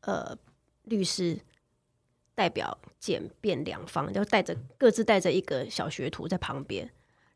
[0.00, 0.36] 呃，
[0.84, 1.38] 律师。
[2.36, 6.88] 代表检辩两方，就带着各自带着一个小学徒在旁边，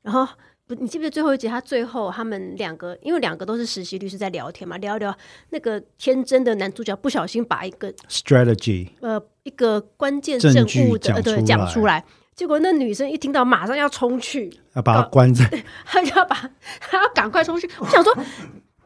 [0.02, 0.28] 然后
[0.66, 1.48] 不，你记不记得最后一集？
[1.48, 5.16] 他最后他们两个，因为两个都是实习律师在聊天嘛，聊一聊
[5.48, 10.52] 那个天真的男主角不小心把一个 strategy 呃一个关键证
[10.86, 15.44] 物的对讲出来，结果那女生一听到马上要冲去要把他关在，
[15.86, 16.36] 他就要把
[16.78, 17.66] 他要赶快冲去。
[17.78, 18.14] 我想说，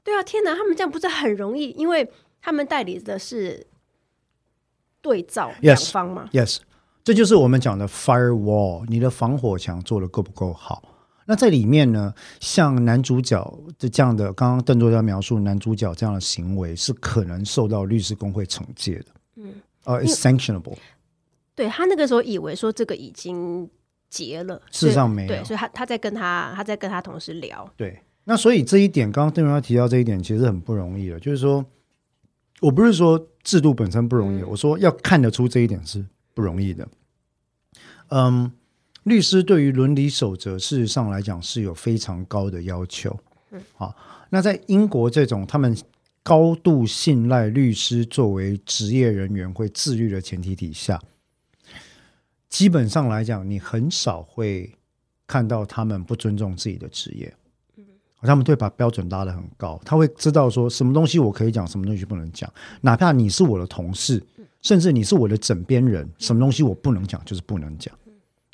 [0.04, 1.70] 对啊，天哪，他们这样不是很容易？
[1.70, 2.08] 因为
[2.40, 3.66] 他们代理的是。
[5.04, 6.56] 对照两方吗？Yes，
[7.04, 10.82] 这就是我们讲的 firewall，你的防火墙做的够不够好？
[11.26, 13.38] 那在里面呢，像男主角
[13.78, 19.06] 的这样的，刚刚邓作家描述男主角这样的行为是可能受到律师工会惩戒的。
[19.36, 19.52] 嗯，
[19.84, 20.78] 呃，sanctionable。
[21.54, 23.68] 对他那个时候以为说这个已经
[24.08, 25.28] 结了，事实上没有。
[25.28, 27.70] 对，所以他他在跟他他在跟他同事聊。
[27.76, 31.62] 对，那所以这一点，刚刚邓作家提到这一点，其实很不容易的，就是说。
[32.64, 36.88] 我不是说制度本身不容易，我说要看得出这一点是不容易的。
[38.08, 38.50] 嗯，
[39.02, 43.14] 律师对于伦理守则，事实上来讲是有非常高的要求。
[43.50, 43.94] 嗯，好，
[44.30, 45.76] 那在英国这种他们
[46.22, 50.98] 高度信赖律师作为职业人员会自律的前提底下，
[52.48, 54.74] 基本上来讲，你很少会
[55.26, 57.34] 看到他们不尊重自己的职业。
[58.26, 62.50] 他们会把标准拉得很高，他会知道说什么东西我可以讲，什么东西不能讲。
[62.80, 64.22] 哪怕你是我的同事，
[64.62, 67.94] 甚至你是我的枕边人，什么东西我不能讲，就是不能讲。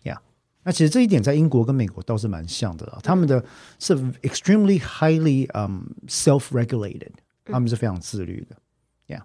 [0.05, 0.21] 呀，
[0.65, 2.99] 那其实这一点在英国跟美国倒是蛮像的。
[3.03, 3.45] 他们的
[3.79, 7.13] 是 extremely highly um self regulated，
[7.45, 8.57] 他们是非常自律的。
[9.15, 9.25] 呀，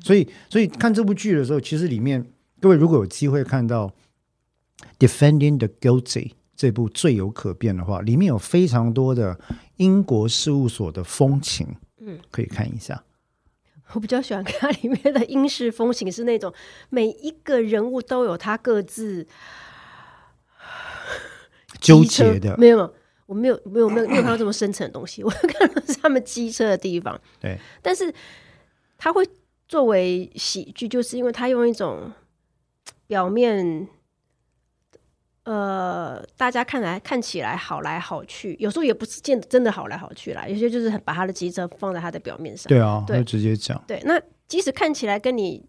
[0.00, 2.24] 所以所以看这部剧的时候，其实里面
[2.60, 3.92] 各位如果有机会看到
[4.98, 6.32] defending the guilty。
[6.56, 9.38] 这部最有可变的话，里面有非常多的
[9.76, 13.04] 英国事务所的风情，嗯，可以看一下。
[13.92, 16.52] 我比较喜欢看里面的英式风情，是那种
[16.88, 19.26] 每一个人物都有他各自
[21.78, 22.56] 纠结的。
[22.56, 22.94] 没有，
[23.26, 25.22] 我没有，没有，没有，没有看到这么深层的东西。
[25.24, 27.20] 我看到是他们机车的地方。
[27.38, 28.12] 对，但是
[28.96, 29.28] 他会
[29.68, 32.10] 作为喜剧，就是因为他用一种
[33.06, 33.86] 表面。
[35.46, 40.44] 呃，大家看来看起来好来好去，有时候也不是见真的好来好去啦。
[40.48, 42.68] 有些就是把他的机车放在他的表面上。
[42.68, 43.80] 对啊，对，直接讲。
[43.86, 45.64] 对，那即使看起来跟你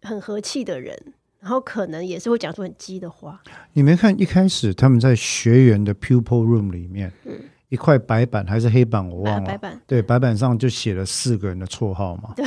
[0.00, 0.98] 很和气的人，
[1.38, 3.42] 然后可能也是会讲出很激的话。
[3.74, 9.46] 你没看一开始他们在学员的 pupil room 里面，嗯，一块白板还是黑板，我忘了。
[9.46, 9.78] 白板。
[9.86, 12.46] 对，白板上就写了四个人的绰号嘛，对，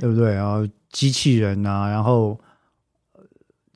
[0.00, 0.32] 对不对？
[0.32, 2.40] 然后机器人啊，然后。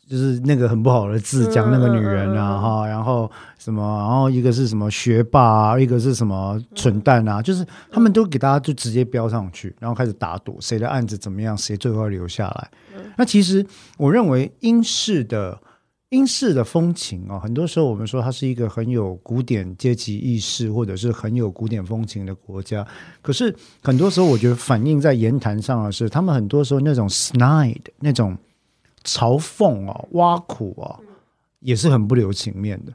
[0.08, 12.70] 就是那个很不好的字，讲那个女人啊，哈，然后什么，然后一个是什么学霸啊，一个是什么蠢蛋啊，就是他们都给大家就直接标上去，然后开始打赌谁的案子怎么样，谁最后留下来。
[13.16, 13.66] 那其实
[13.98, 15.58] 我认为英式的
[16.10, 22.86] 英式的风情啊，很多时候我们说它是一个很有古典阶级意识或者是很有古典风情的国家，
[23.20, 28.38] 可是很多时候我觉得反映在言谈上的是，他们很多时候那种 snide 那种。
[29.06, 30.98] 嘲讽啊，挖苦啊，
[31.60, 32.92] 也是很不留情面的。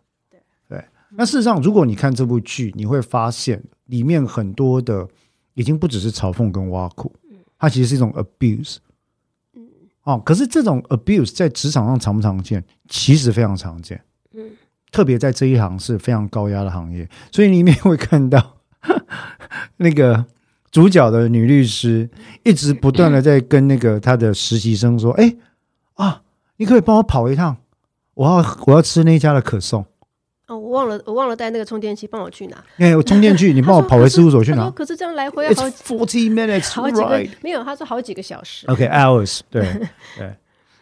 [0.68, 5.08] 对，那事实上，如果你看这部剧，你会发现里面很多的
[5.54, 7.12] 已经不只是嘲讽跟挖苦，
[7.58, 8.78] 它其实是一种 abuse。
[9.54, 9.66] 嗯，
[10.04, 12.62] 哦，可是这种 abuse 在职场上常不常见？
[12.90, 14.00] 其实非常常见。
[14.34, 14.52] 嗯，
[14.92, 18.58] 特别在这一行是非常高压的行业，所以里面会看到
[19.78, 20.26] 那个
[20.70, 22.10] 主角的女律师
[22.44, 25.34] 一直不断的在跟那个她的实习生说：“哎。”
[26.02, 26.24] 啊，
[26.58, 27.58] 你可以帮我跑一趟，
[28.16, 29.86] 我要我要吃那家的可颂。
[30.48, 32.58] 哦，我忘了，我忘了带那个充电器，帮我去拿。
[32.78, 34.70] 哎，我充电器， 你帮我跑回事务所去拿。
[34.72, 38.66] 可是这样来回要好 forty minutes，好几个没有，他说好几个小时。
[38.68, 39.62] OK，hours，对
[40.18, 40.36] 对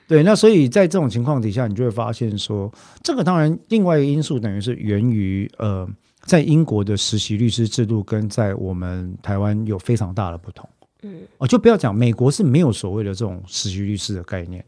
[0.08, 0.24] 对。
[0.24, 2.72] 那所以在这种情况底下，你就会发现说，
[3.04, 5.88] 这个当然另外一个因素等于是源于呃
[6.22, 10.68] 在英国的实习律师制度跟在我们台湾有非常大的不同。
[11.04, 14.66] 嗯，哦，就不要讲美国是没有所谓的这种实习律师的概念。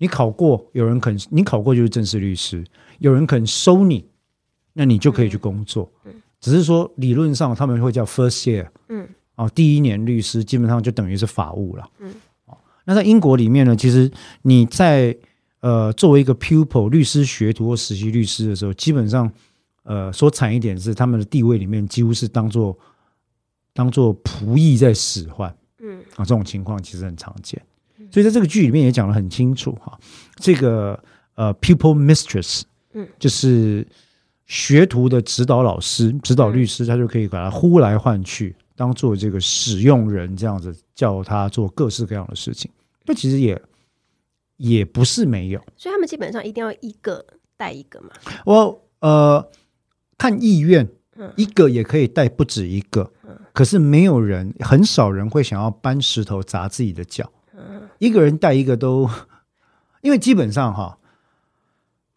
[0.00, 2.64] 你考过，有人肯你考过就是正式律师，
[3.00, 4.02] 有人肯收你，
[4.72, 5.92] 那你就可以去工作。
[6.40, 11.86] 只是说理论上他们会叫 first year，嗯，哦，第一年律师基本上就等于是法务了。
[11.98, 12.14] 嗯，
[12.46, 14.10] 哦，那在英国里面呢，其实
[14.40, 15.14] 你在
[15.60, 19.30] 呃作为一个 pupil 律师学徒或实习律师的时候，基本上
[19.82, 22.74] 呃说惨一点是他们的地位里面几乎是当做
[23.74, 25.54] 当做仆役在使唤。
[25.82, 27.60] 嗯，啊，这种情况其实很常见。
[28.10, 29.98] 所以在这个剧里面也讲得很清楚哈，
[30.36, 30.98] 这个
[31.34, 33.86] 呃，pupil mistress，嗯，就是
[34.46, 42.70] 学徒的指导老师、指导律师，他就可以把他呼来唤去，当做这个使用人这样子，叫他做各式各样的事情。
[43.06, 43.60] 那其实也
[44.56, 47.24] 也不是没有，所以他们基本上一定要一个
[47.56, 48.10] 带一个嘛。
[48.44, 49.48] 我呃
[50.18, 53.10] 看意愿嗯，一个也可以带不止一个，
[53.52, 57.30] 可是没有人，很少人会想要搬石头砸自己的脚。
[57.98, 59.08] 一个人带一个都，
[60.00, 60.98] 因为基本上哈，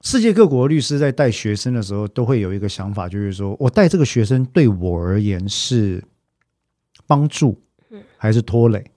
[0.01, 6.03] 世界各国律师在带学生的时候，都会有一个想法，就是说我带这个学生对我而言是
[7.05, 7.61] 帮助，
[8.17, 8.91] 还是拖累？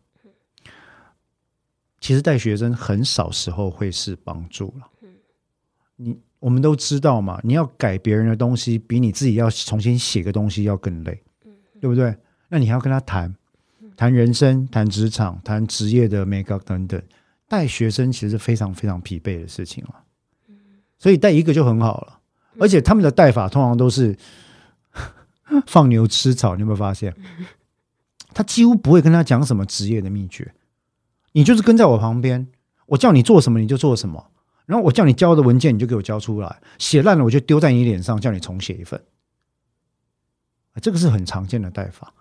[2.00, 4.88] 其实带学生很少时候会是帮助了。
[5.96, 11.20] 你我们都知道嘛，你要改别人的东西，比你自己要重新写个东西要更累，
[11.80, 12.14] 对不对？
[12.48, 13.34] 那你还要跟他谈。
[13.96, 17.02] 谈人生、谈职场、谈职业的 make up 等等，
[17.48, 20.02] 带学生其实是非常非常疲惫的事情了。
[20.98, 22.20] 所以带一个就很好了，
[22.58, 24.16] 而且他们的带法通常都是
[25.66, 26.54] 放牛吃草。
[26.54, 27.14] 你有没有发现？
[28.32, 30.54] 他几乎不会跟他讲什么职业的秘诀，
[31.32, 32.46] 你就是跟在我旁边，
[32.86, 34.30] 我叫你做什么你就做什么，
[34.66, 39.02] 然后我叫你交的文件你就给我交出来，写烂了我就丢在你脸上，叫你重写一份。
[40.82, 42.12] 这个是很常见的带法。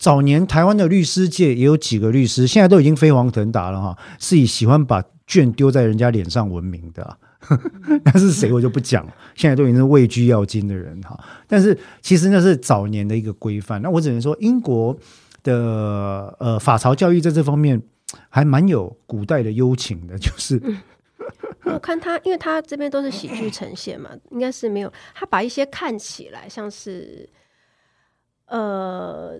[0.00, 7.18] 早年台湾的律师界也有几个律师，现在都已经飞黄腾达了哈，是以喜欢把卷丢在人家脸上闻名的。
[8.04, 11.22] 那是谁我就不讲了，现在都已经是位居要津的人哈。
[11.46, 13.80] 但是其实那是早年的一个规范。
[13.82, 14.96] 那我只能说，英国
[15.42, 17.80] 的呃法曹教育在这方面
[18.30, 20.58] 还蛮有古代的幽情的，就是
[21.64, 27.28] 我看他，因为他这边都是喜剧呈现嘛，应该是没有他把一些看起来像是
[28.46, 29.38] 呃。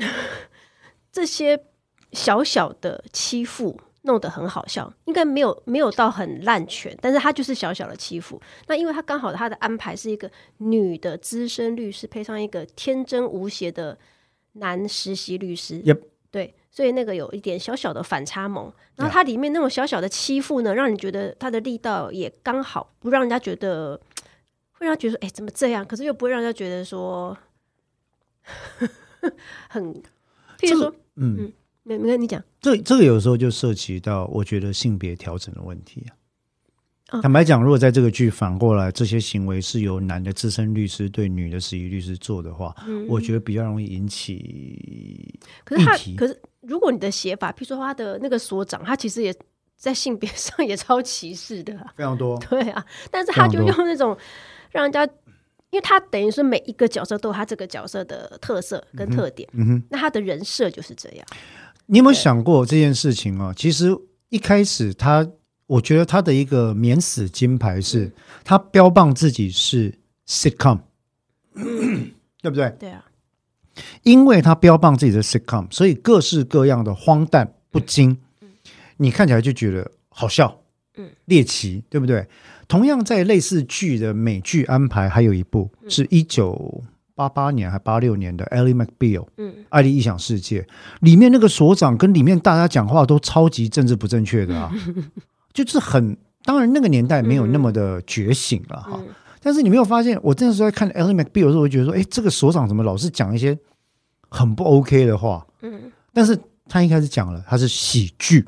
[1.12, 1.64] 这些
[2.12, 8.40] 小小的欺负弄得很好笑，应该没有没有到很滥权，但是他就是小小的欺负。
[8.66, 13.98] 那因为他刚好他的安排是一个女的资深律师，配上一个天真无邪的
[14.52, 15.82] 男实习律师，
[16.30, 18.72] 对，所以那个有一点小小的反差萌。
[18.96, 24.00] 然后它里面那种小小的欺负呢，让你觉得他的力道也刚好，不让人家觉得
[24.72, 27.36] 会让他觉得哎怎么这样，可是又不会让人家觉得说。
[29.68, 29.94] 很，
[30.58, 31.52] 譬如说，嗯，
[31.82, 37.20] 没没跟你讲，这这个有时候就涉及到我觉得性别调整的问题啊。
[37.20, 42.72] 坦白讲，如果在这个剧反过来，这些行为是由男的资深律师对女的实习律师做的话，
[43.08, 45.40] 我觉得比较容易引起。
[45.64, 49.34] 可是他，可是如果你的写法，譬如说他的那个所长，他其实也
[49.76, 52.38] 在性别上也超歧视的，非常多。
[52.48, 54.16] 对啊，但是他就用那种
[54.70, 55.04] 让人家。
[55.70, 61.26] 因为他等于说每一个角色都有他这个角色的特色跟特点，嗯哼，那他的人设就是这样。
[61.86, 63.52] 你有没有想过这件事情啊？
[63.56, 63.96] 其实
[64.28, 65.28] 一开始他，
[65.66, 68.12] 我觉得他的一个免死金牌是，
[68.44, 69.94] 他标榜自己是
[70.26, 70.80] sitcom，
[71.54, 72.70] 对不对？
[72.78, 73.04] 对啊，
[74.02, 78.18] 因为他标榜自己的 sitcom，所以各式各样的荒诞不经，
[78.96, 80.62] 你看起来就觉得好笑，
[80.96, 82.26] 嗯，猎奇，对不对？
[82.70, 86.84] 同样在类似剧的美剧安排，还有一部是一九
[87.16, 90.62] 八八年还八六年的《Ellie McBeal》，嗯，《爱丽异想世界》
[91.00, 94.72] 里面那个所长跟里面大家讲话都超级政治不正确的啊，
[95.52, 99.02] 就是很当然那个年代没有那么的觉醒了哈。
[99.42, 103.58] 但是你没有发现，我那时候在看《Ellie McBeal》的时候，我觉得说，哎，这个所长怎么老是讲一些
[104.28, 105.44] 很不 OK 的话？
[105.62, 106.38] 嗯，但是
[106.68, 108.46] 他一开始讲了，他是喜剧。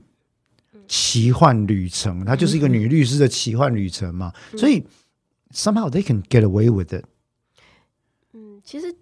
[0.94, 4.86] 奇幻旅程，它就是一个女律师的奇幻旅程嘛，所以
[5.50, 7.02] somehow they can get away with it。
[8.34, 8.94] 嗯，其实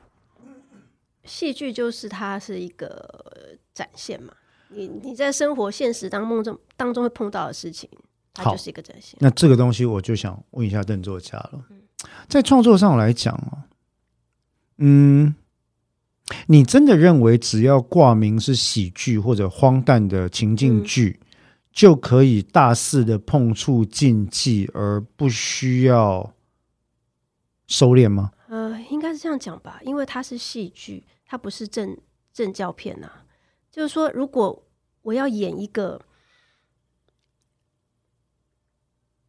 [1.24, 4.32] 戏剧就是它是一个展现嘛，
[4.68, 7.90] 你你在生活现实当梦中当中会碰到的事情，
[8.32, 9.18] 它就是一个展现。
[9.18, 11.64] 那这个东西我就想问一下邓作家了，
[12.28, 13.66] 在创作上来讲哦，
[14.78, 15.34] 嗯，
[16.46, 21.18] 你真的认为只要挂名是喜剧或者荒诞的情境剧？
[21.72, 26.32] 就可以大肆的碰触禁忌，而不需要
[27.66, 28.32] 收敛吗？
[28.48, 31.96] 呃，应该是这样讲吧，因为它是戏剧，它不是正
[32.32, 33.08] 正教片呐、
[33.70, 34.64] 就是说，如果
[35.02, 36.00] 我要演一个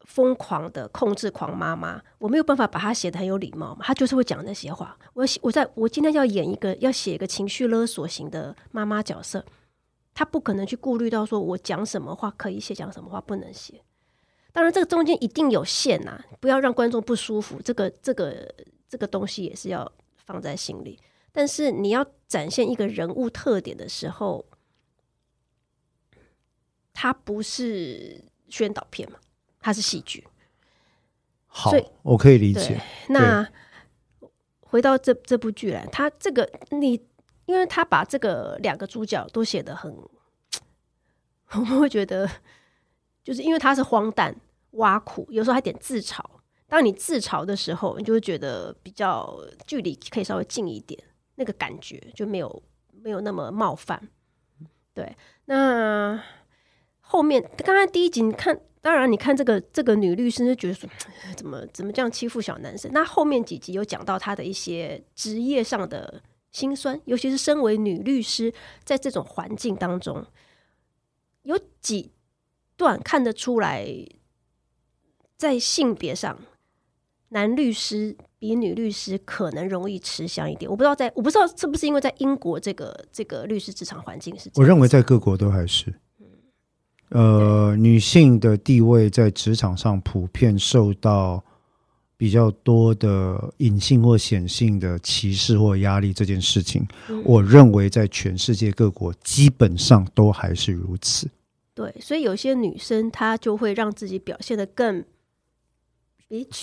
[0.03, 4.97] 疯狂的控制狂妈妈，我没有办法把她写的很有礼貌嘛，她就是会讲那些话。
[5.13, 9.45] 我我在我今天要演一个要写一个情绪勒索型的妈妈角色，
[10.13, 13.81] 她不可能去顾虑到说我讲什么话可以写，讲什么话不能写。
[14.53, 17.61] 当然，这个中间一定有限呐、不要让观众不舒服。
[17.61, 18.53] 这个这个
[18.89, 19.89] 这个东西也是要
[20.25, 20.99] 放在心里。
[21.31, 24.45] 但是你要展现一个人物特点的时候，
[26.91, 29.17] 它不是宣导片嘛，
[29.61, 30.27] 它是戏剧。
[31.47, 31.71] 好，
[32.03, 32.81] 我可以理解。
[33.07, 33.47] 那
[34.59, 36.97] 回到这这部剧来，他这个你，
[37.51, 39.93] 因为他把这个两个主角都写得很，
[41.51, 42.25] 我会觉得，
[43.25, 44.33] 就是因为他是荒诞、
[44.71, 46.23] 挖苦，有时候还点自嘲。
[46.69, 49.37] 当你自嘲的时候，你就会觉得比较
[49.67, 50.97] 距离可以稍微近一点，
[51.35, 52.63] 那个感觉就没有
[53.03, 54.01] 没有那么冒犯。
[54.93, 56.17] 对，那
[57.01, 60.89] 后面刚刚第一集你看，当然你看这个这个女律师就觉得说，
[61.35, 62.89] 怎么怎么这样欺负小男生？
[62.93, 70.25] 那后面几集有讲到她的一些职业上的辛酸，尤其是身为女律师，在这种环境当中，
[71.43, 72.11] 有几
[72.75, 73.87] 段看得出来，
[75.37, 76.37] 在性别上，
[77.29, 80.69] 男律师比女律师可能容易吃香一点。
[80.69, 85.93] 我不知道在，我不知道是不是因为在英国这个这个律师职场环境是我认为在各国都还是，
[87.09, 91.43] 呃，女性的地位在职场上普遍受到
[92.21, 101.27] 比较多的隐性或显性的歧视或压力，这件事情，嗯我认为在全世界各国基本上都还是如此。
[101.73, 105.03] 对，所以有些女生她就会让自己表现的更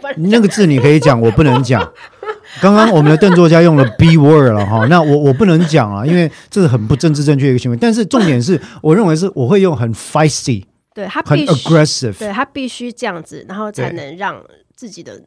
[0.00, 1.82] 把那个字你可以讲，我不能讲。
[2.60, 7.76] 刚刚我们的邓作家用了 B word 了哈，那我我不能讲啊，因为这是很不政治正确的一个行为。
[7.76, 10.62] 但是重点是，我认为是我会用很 feisty、
[10.96, 14.42] 对他必须，aggressive，对他必须这样子，然后才能让
[14.74, 15.22] 自己的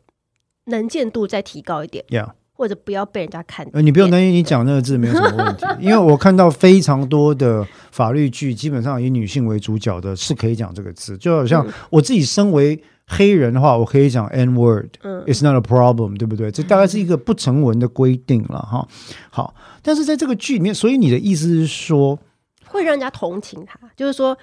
[0.66, 2.32] 能见度再提高一点，yeah。
[2.52, 11.18] 或者不要被人家看呃，你不用担心，你讲那个字没有什么问题，因为我看到非常多的法律剧，基本上以女性为主角的，是可以讲这个字。
[11.18, 16.52] 就好像我自己身为黑人的话，我可以讲 N word，嗯 It's not a problem，对不对？
[16.52, 18.86] 这大概是一个不成文的规定了哈。
[19.30, 22.20] 好，但是在这个剧里面，所以你的意思是说，
[22.66, 24.38] 会让人家同情他，就是说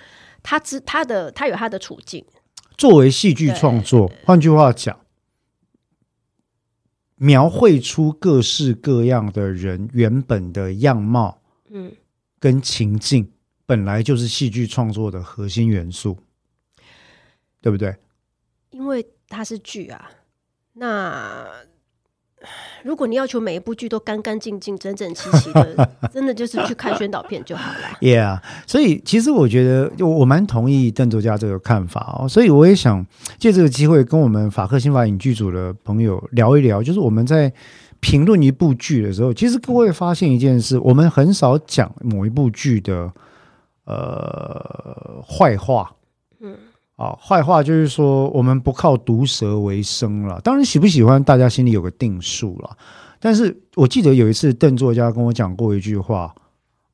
[0.48, 2.24] 她知他的他有他的处境，
[2.78, 4.96] 作为戏剧创作，换句话讲，
[7.16, 11.92] 描绘出各式各样的人原本的样貌嗯，
[12.38, 13.32] 跟情境，
[13.66, 16.16] 本来就是戏剧创作的核心元素，
[17.60, 17.96] 对不对？
[18.70, 20.08] 因为它是剧啊，
[20.74, 21.44] 那。
[22.82, 27.78] 如果你要求每一部剧都干干净净、整整齐齐的， 真的就是去看宣导片就好了。
[28.00, 33.04] Yeah，所以其实我觉得我我蛮同意邓作家这个看法哦，所以我也想
[33.38, 37.52] 借这个机会跟我们法克新法影剧组的朋友聊一聊，就是我们在
[37.98, 43.10] 评论一部剧的时候，其实各位发现一件事，我们很少讲某一部剧的
[43.84, 45.90] 呃坏话，
[46.96, 50.40] 嗯，啊，坏话就是说我们不靠毒舌为生了。
[50.40, 52.76] 当然喜不喜欢，大家心里有个定数了。
[53.18, 56.34] 但是我记得有一次邓作家跟我讲过一句话，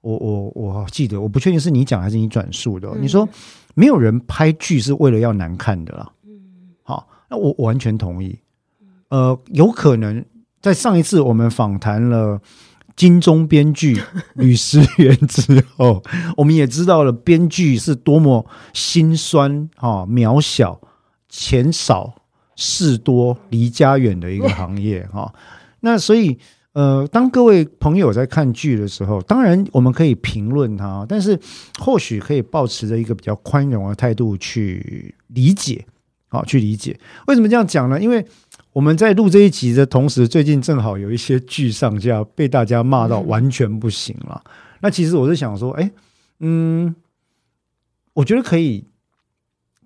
[0.01, 3.29] 我我我记得，我不确定是你讲还是你转述的哦、嗯你说
[3.75, 6.11] 没有人拍剧是为了要难看的啦。
[6.83, 8.39] 好，那我我完全同意。
[9.09, 10.25] 呃，有可能
[10.61, 12.41] 在上一次我们访谈了
[12.97, 14.01] 金钟编剧
[14.35, 16.03] 吕思源之后，
[16.37, 20.81] 我们也知道了编剧是多么心酸啊、渺小、
[21.29, 22.15] 钱少
[22.57, 25.33] 事多、离家远的一个行业哈、
[25.81, 26.39] 那所以。
[26.75, 31.39] 呃，当各位朋友在看剧的时候，当然我们可以评论它，但是
[31.79, 35.85] 或许可以保持着一个比较宽容的态度去理解，
[36.29, 36.99] 好去理解。
[37.27, 38.01] 为什么这样讲呢？
[38.01, 38.27] 因为
[38.73, 44.43] 我们在录这一集的同时，最近正好有一些剧上架，被大家骂到完全不行了。
[44.81, 45.91] 那其实我是想说，哎，
[46.41, 46.95] 嗯，
[48.15, 48.83] 我觉得可以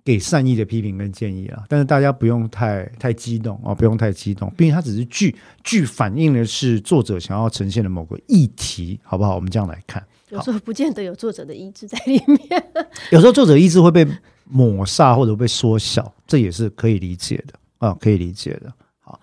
[0.05, 5.35] 给善意的批评跟建议啊，但是大家不用太太激动啊、不用太激动，毕竟它只是剧，
[5.65, 9.35] 剧反映的是作者想要呈现的某个议题，好不好？
[9.35, 12.63] 我们这样来看，有时候不见得有作者的意志在里面。
[13.11, 14.07] 有时候作者意志会被
[14.45, 18.73] 抹煞或者被缩小，这也是可以理解的啊，可以理解的。
[18.99, 19.19] 好，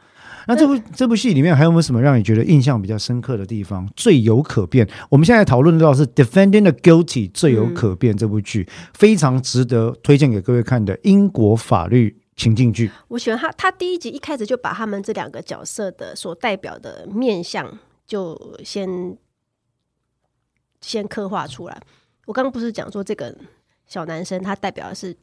[0.46, 3.88] 那这部这部戏里面还有没有什么让你觉得印象比较深刻的地方？
[3.94, 12.90] 最有可变，我们现在讨论到是《Defending the Guilty》最有可变这部剧，非常值得推荐给各位看的英国法律情境剧。
[13.08, 19.16] 我喜欢他，他第一集一开始就把他们这两个角色的所代表的面相就先
[20.80, 21.80] 先刻画出来。
[22.26, 23.34] 我刚刚不是讲说这个
[23.86, 25.16] 小男生他代表的是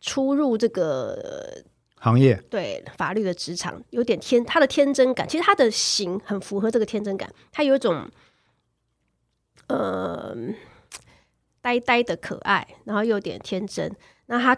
[0.00, 1.62] 出入这个
[2.02, 8.08] 行业对法律的职场，有点天他的天真感，其实他的型很符合这个天真感，他有一种
[9.66, 10.34] 呃
[11.60, 13.94] 呆呆的可爱，然后又有点天真。
[14.26, 14.56] 那他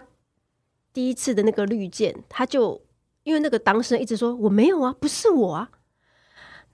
[0.93, 2.81] 第一次的那个绿箭，他就
[3.23, 5.69] 因为那个当事人一直说我没有啊，不是我啊，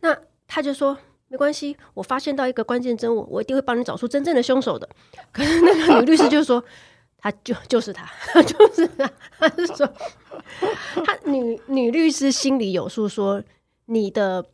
[0.01, 0.15] 那
[0.45, 0.95] 他就说
[1.30, 4.88] 没关系，我发现到一个关键证物，我一定会帮你找出真正的凶手的。
[5.32, 6.63] 可是那个女律师就说。
[7.22, 8.09] 他就就是他，
[8.43, 9.11] 就是他。
[9.38, 9.88] 他是说，
[11.05, 13.43] 他女女律师心里有数，说
[13.86, 14.45] 你的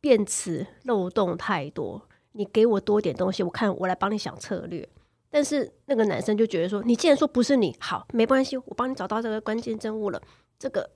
[0.00, 4.88] 辩词漏洞太多，你给我多点东西，我看我来帮你想策略。
[5.30, 10.20] 但是那个男生就觉得说，你既然说不是你，好，没关系，我帮你找到这个关键证物了。
[10.58, 10.90] 这个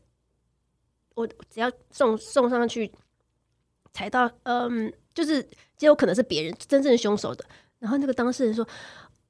[1.14, 2.92] 我只要送送上去，
[3.92, 5.42] 才到，嗯，就是
[5.76, 7.44] 极有可能是别人真正凶手的。
[7.78, 8.66] 然后那个当事人说。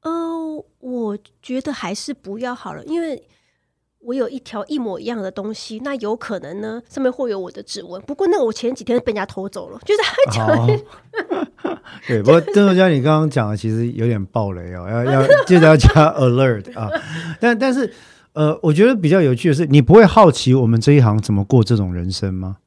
[0.06, 3.20] 呃，我觉得还是不要好了，因为
[3.98, 8.00] 我有一条一模一样的东西，那有可能呢，上面会有我的指纹。
[8.02, 10.46] 不过那个我前几天被人家偷走了，就是他讲。
[12.06, 16.88] 对，不过邓作家，你刚刚讲的其实有点暴雷哦，要要记得要加 alert 啊。
[17.40, 17.92] 但但是
[18.34, 22.58] 呃，我觉得比较有趣的是，你不会好奇我们这一行怎么过这种人生吗？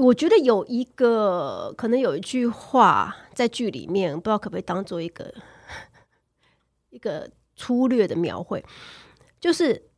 [0.00, 5.34] 我觉得有一个可能有一句话在剧里面，不知道可不可以当做一个。
[6.92, 8.62] 一个粗略的描绘，
[9.40, 9.88] 就是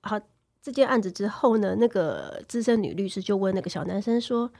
[0.00, 0.18] 好
[0.62, 4.52] 这件案子之后呢，那个资深女律师就问那个小男生说：“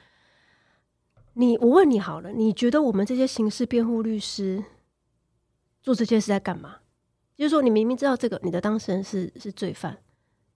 [1.35, 4.65] 你，我问你好了，你觉得我们这些刑事辩护律师
[5.81, 6.79] 做这件事在干嘛？
[7.37, 10.03] 就是说，你明明知道这个你的当事人是是罪犯，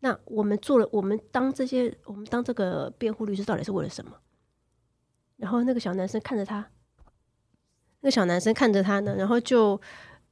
[0.01, 4.19] 那我们做了，我们当这些，我们当这个辩护律师到底是为了什么？”
[5.39, 6.73] 然后那个小男生看着他，
[8.01, 9.81] 那小男生看着他呢，然后就。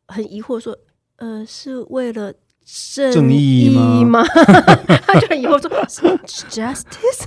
[0.09, 0.77] 很疑惑说
[1.19, 2.33] ：“呃，是为了
[3.13, 4.25] 正义吗？”
[5.07, 5.71] 他就很疑惑说
[6.51, 7.25] ：“Justice。”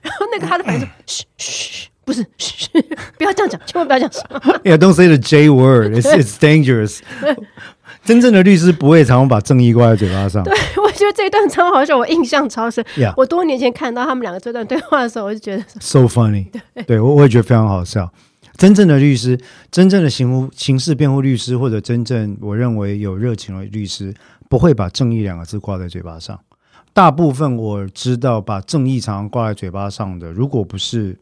[0.00, 2.68] 然后那个他的反应说： “嘘嘘，不是，嘘，
[3.18, 4.22] 不要这样讲，千万不要这样说。
[4.64, 5.94] ”Yeah, don't say the J word.
[5.94, 7.00] It's it's dangerous.
[8.04, 10.42] 真正的律师不会常常把正义挂在嘴巴上。
[10.42, 10.52] 对，
[10.82, 12.84] 我觉得这一段超好笑，我印象超深。
[13.16, 16.46] 我多年前看到他们两个这段对话的时候，我就觉得 so funny。
[16.84, 18.10] 对，我我也觉得非常好笑。
[18.56, 19.38] 真正的律师，
[19.70, 24.14] 真正的刑务刑事辩护律师，或者真正我认为有热情的律师，
[24.48, 26.38] 不会把“正义”两个字挂在嘴巴上。
[26.92, 31.18] 大部分我知道把正义常常挂在嘴巴上的，如果不是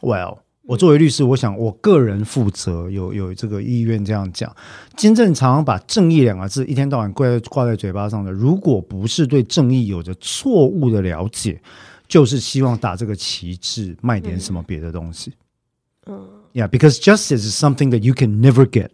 [0.00, 4.54] ，Well，我作为律师，我想我个人负责，有有这个意愿这样讲。
[4.96, 11.62] 真正常常把“正义”两个字一天到晚挂在挂在嘴巴上的，如果不是对正义有着错误的了解，
[12.08, 15.32] 就是希望打这个旗帜，卖点什么别的东西。
[16.06, 16.28] 嗯。
[16.53, 18.91] Yeah, because justice is something that you can never get.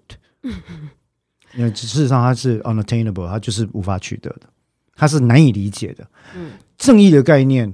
[1.56, 4.44] 因为事实上它是 unattainable，它就是无法取得的，
[4.96, 6.08] 它是难以理解的。
[6.36, 7.74] 嗯，正义的概念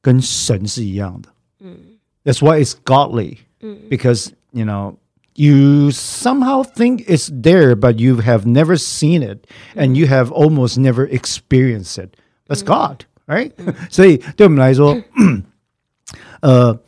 [0.00, 1.28] 跟神是一样的。
[1.60, 1.76] 嗯，
[2.22, 3.38] That's why it's godly.
[3.60, 4.96] 嗯，because you know
[5.34, 10.78] you somehow think it's there, but you have never seen it, and you have almost
[10.78, 12.10] never experienced it.
[12.46, 13.52] That's God, right?
[13.90, 14.96] 所以对我们来说，
[16.40, 16.78] 呃，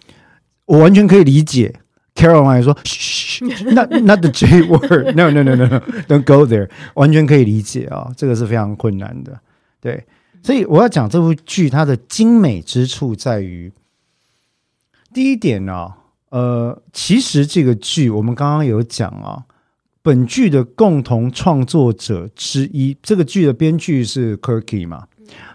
[0.66, 1.81] 我完全可以理解。
[2.16, 2.74] Caroline 说
[3.74, 5.13] ：“Not not the J word.
[5.16, 5.80] No no no no no.
[6.07, 6.70] Don't go there.
[6.93, 9.38] 完全可以理解啊，这个是非常困难的。
[9.82, 10.05] 对，
[10.41, 13.70] 所以我要讲这部剧它的精美之处在于，
[15.13, 15.91] 第一点呢，
[16.30, 19.43] 呃，其实这个剧我们刚刚有讲啊，
[20.01, 25.05] 本剧的共同创作者之一，这个剧的编剧是 Kirky 嘛，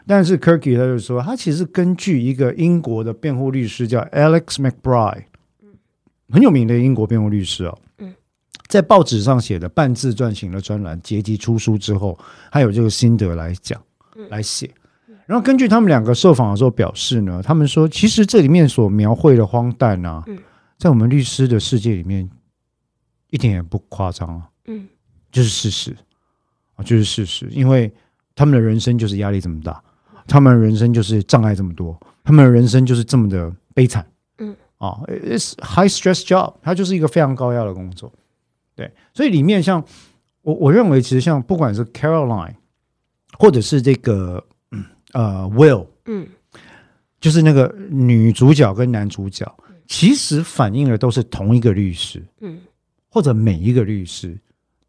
[0.07, 5.25] 但是 Kirky 他就说，他其实根据一个英国的辩护律师叫 Alex McBride。
[6.31, 7.79] 很有名的英国辩护律师哦，
[8.69, 12.17] 在报纸上写的半自传型的专栏，结集出书之后，
[12.53, 13.81] 还有这个心得来讲，
[14.29, 14.73] 来写。
[15.27, 20.25] 然后根据他们两个受访的时候表示呢，他们说，其实这里面所描绘的荒诞啊，
[20.79, 22.29] 在我们律师的世界里面
[23.31, 24.89] 一点也不夸张啊，嗯，
[25.31, 25.97] 就是事实
[26.75, 27.93] 啊，就是事实，因为
[28.35, 29.83] 他们的人生就是压力这么大，
[30.27, 34.07] 他们的人生就是障碍这么多，他们的人生就是这么的悲惨。
[34.81, 38.11] 啊，is high stress job，它就是一个非常高压的工作，
[38.75, 39.85] 对，所以里面像
[40.41, 42.55] 我我认为，其实像不管是 Caroline，
[43.39, 44.43] 或者是这个
[45.13, 46.27] 呃 Will，嗯，
[47.21, 49.47] 就是那个女主角跟男主角，
[49.87, 52.59] 其实反映的都是同一个律师，嗯，
[53.11, 54.39] 或者每一个律师，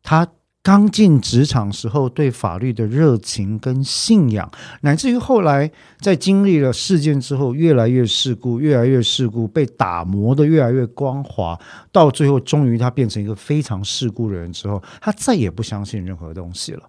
[0.02, 0.26] 他
[0.64, 4.50] 刚进职场时候对法律的热情跟信仰，
[4.82, 11.60] 乃至于后来在经历了事件之后，越来越世故，越来越世故，被打磨的越来越光滑，
[11.92, 16.84] 到最后终于他变成一个非常世故的人之后，他再也不相信任何东西了，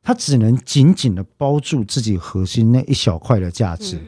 [0.00, 3.98] 他只能紧紧的包住自己核心那一小块的价值，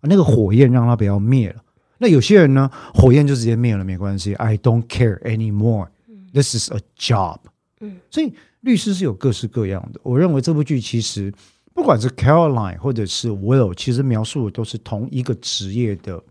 [0.00, 1.56] 那个火焰让他不要灭了。
[1.98, 5.88] 那有些人呢，火焰就直接灭了，没关系，I don't care anymore.
[6.32, 7.40] This is a job.
[7.80, 8.32] 嗯，所以
[8.64, 10.00] 律师是有各式各样的。
[10.02, 11.32] 我认为这部剧其实
[11.74, 16.22] 不管是 Caroline 或者是 Will，其实描述的都是同一个职业的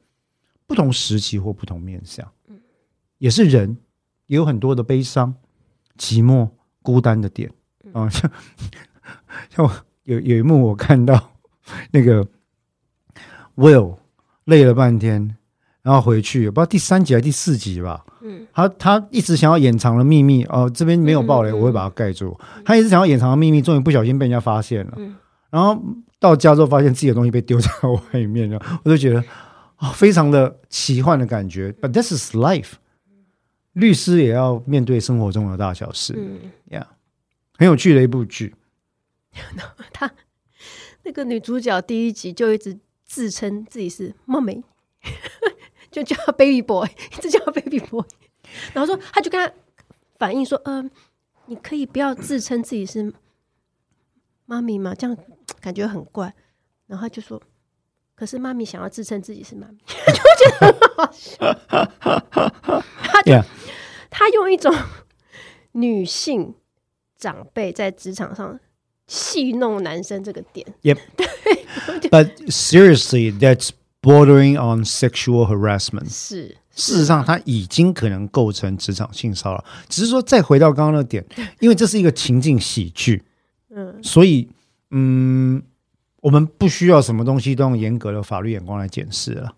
[0.66, 2.30] 不同时期或不同面向。
[2.48, 2.60] 嗯，
[3.20, 3.78] 也是人，
[4.26, 5.34] 也有很多的悲伤、
[5.98, 6.50] 寂寞、
[6.82, 7.52] 孤单的点
[7.94, 8.10] 啊。
[8.10, 8.32] 像
[9.50, 11.32] 像有有一幕我看到
[11.92, 12.28] 那个
[13.56, 13.98] Will
[14.46, 15.38] 累了半天。
[15.84, 18.06] 然后回去，不知道第三集还是第四集吧。
[18.22, 22.40] 嗯，他他一直想要掩藏的秘密哦，这边没有爆雷，我会把它盖住。
[22.64, 24.94] 他一直想要掩藏的秘密，终于不小心被人家发现了。
[24.96, 25.14] 嗯，
[25.50, 25.78] 然后
[26.20, 29.22] 到家之后，发现自己的东西被丢在外面了，我就觉得
[29.76, 31.74] 啊，非常的奇幻的感觉。
[31.74, 32.72] But this is life，
[33.74, 36.14] 律师也要面对生活中的大小事。
[36.16, 36.86] 嗯，Yeah，
[37.58, 38.56] 很有趣的一部剧。
[39.92, 40.10] 他
[41.04, 44.64] 那个女主角第一集就一直自称自己是梦梅。
[45.94, 48.04] 就叫 baby boy， 一直叫 baby boy，
[48.74, 49.54] 然后说，他就跟他
[50.18, 50.90] 反映说，嗯，
[51.46, 53.14] 你可以不要自称自己是
[54.46, 54.96] 妈咪吗？
[54.96, 55.16] 这样
[55.62, 56.34] 感觉很怪。
[56.88, 57.42] 然后他就说，
[58.16, 60.14] 可是妈咪想要自称自己是妈咪， 就
[60.44, 61.38] 觉得很好笑。
[63.04, 63.48] 他就
[64.10, 64.76] 他用一种
[65.74, 66.56] 女性
[67.18, 68.60] 长辈在职场上
[69.08, 71.28] 戏弄男生这个点，Yep， 对。
[72.10, 73.72] But seriously, that's
[74.04, 79.64] Bordering on sexual harassment 是，事实上，它已经可能构成职场性骚扰。
[79.88, 81.26] 只是说，再回到刚刚的点，
[81.62, 83.24] 因为这是一个情境喜剧，
[83.70, 84.50] 嗯，所以，
[84.92, 85.64] 嗯，
[86.20, 89.56] 我们不需要什么东西都用严格的法律眼光来检视了。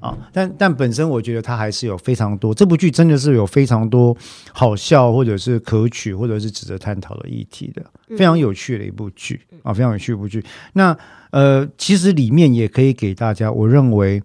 [0.00, 4.16] 啊，但但本身我觉得它还是有非常多，这部剧真的是有非常多
[4.52, 7.84] 好笑或者是可取或者是值得探讨的议题的，
[8.16, 10.44] 非常有趣的一部剧啊，非常有趣的一部剧。
[10.74, 10.96] 那
[11.30, 14.22] 呃，其实里面也可以给大家，我认为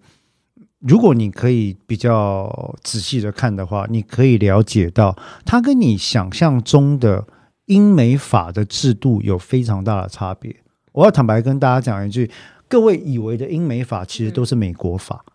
[0.80, 7.26] 如果你可以比较仔细的看的话，你可以了解到它跟你想象中的
[7.66, 10.56] 英美法的制度有非常大的差别。
[10.92, 12.30] 我要坦白跟大家讲一句，
[12.68, 15.26] 各位以为的英美法其实都是美国法。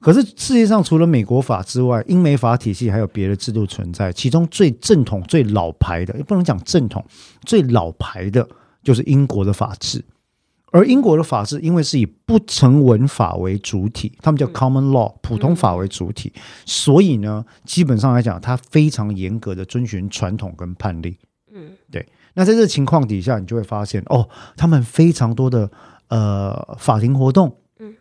[0.00, 4.10] 可是世界上除了美国法之外，英美法体系还有别的制度存在。
[4.10, 7.04] 其中最正统、最老牌的，也不能讲正统，
[7.44, 8.48] 最老牌的
[8.82, 10.02] 就是英国的法治。
[10.72, 16.32] 而英国的法治因为是以不成文法为主体，他们叫 common law，普通法为主体，
[16.64, 21.18] 所以呢，基本上来讲，它非常严格的遵循传统跟判例。
[21.52, 22.08] 嗯，对。
[22.34, 25.68] 那在这个情况底下，你就会发现，哦，他们非常多的
[26.08, 27.54] 呃法庭活动。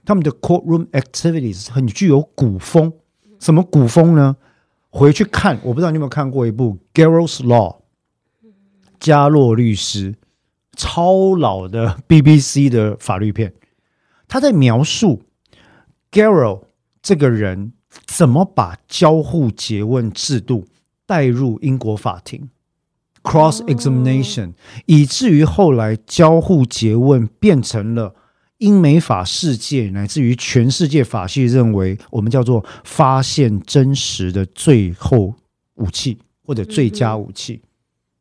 [0.05, 2.91] 他们的 courtroom activities 很具有古风，
[3.39, 4.37] 什么古风呢？
[4.89, 7.77] 回去看，我不知道你有没有看过一部《Garrow's Law》，
[8.99, 10.15] 加洛律师，
[10.75, 13.53] 超老的 BBC 的法律片。
[14.27, 15.23] 他在描述
[16.11, 16.63] Garrow
[17.01, 17.73] 这个人
[18.05, 20.65] 怎么把交互诘问制度
[21.05, 22.49] 带入英国法庭
[23.23, 24.53] ，cross examination，
[24.87, 28.15] 以至于后来交互诘问变成了。
[28.59, 35.33] 英美法世界乃至于全世界法系认为，我们叫做发现真实的最后
[35.75, 37.61] 武器或者最佳武器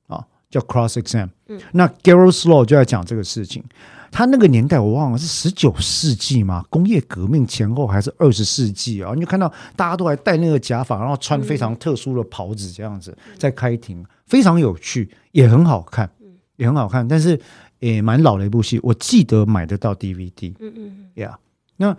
[0.07, 1.28] 啊，叫 cross exam。
[1.72, 3.62] 那 Garrow's Law 就在讲这个事情。
[4.11, 9.12] 他那个年代我忘了是十九世纪嘛，工业革命前后还是二十世纪啊？
[9.14, 16.09] 你就看到大家都还戴那个假发，然后穿非常特殊的袍子，这样子在开庭，非常有趣，也很好看，
[16.57, 17.41] 也很好看，但是。
[17.80, 20.54] 也蛮老的一部戏，我记得买得到 DVD。
[20.58, 21.34] 嗯嗯，Yeah，，
[21.76, 21.96] 那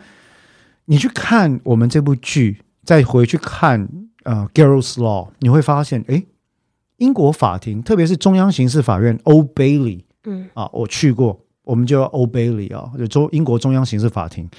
[0.85, 3.87] 你去看我们这部剧，再回去看
[4.23, 6.23] 呃《Garrow's Law》，你会发现，哎，
[6.97, 14.49] 英国法庭，特别是中央刑事法院 Old Bailey，嗯啊，我去过，我们叫 Old Bailey 啊，就中英国中央刑事法庭，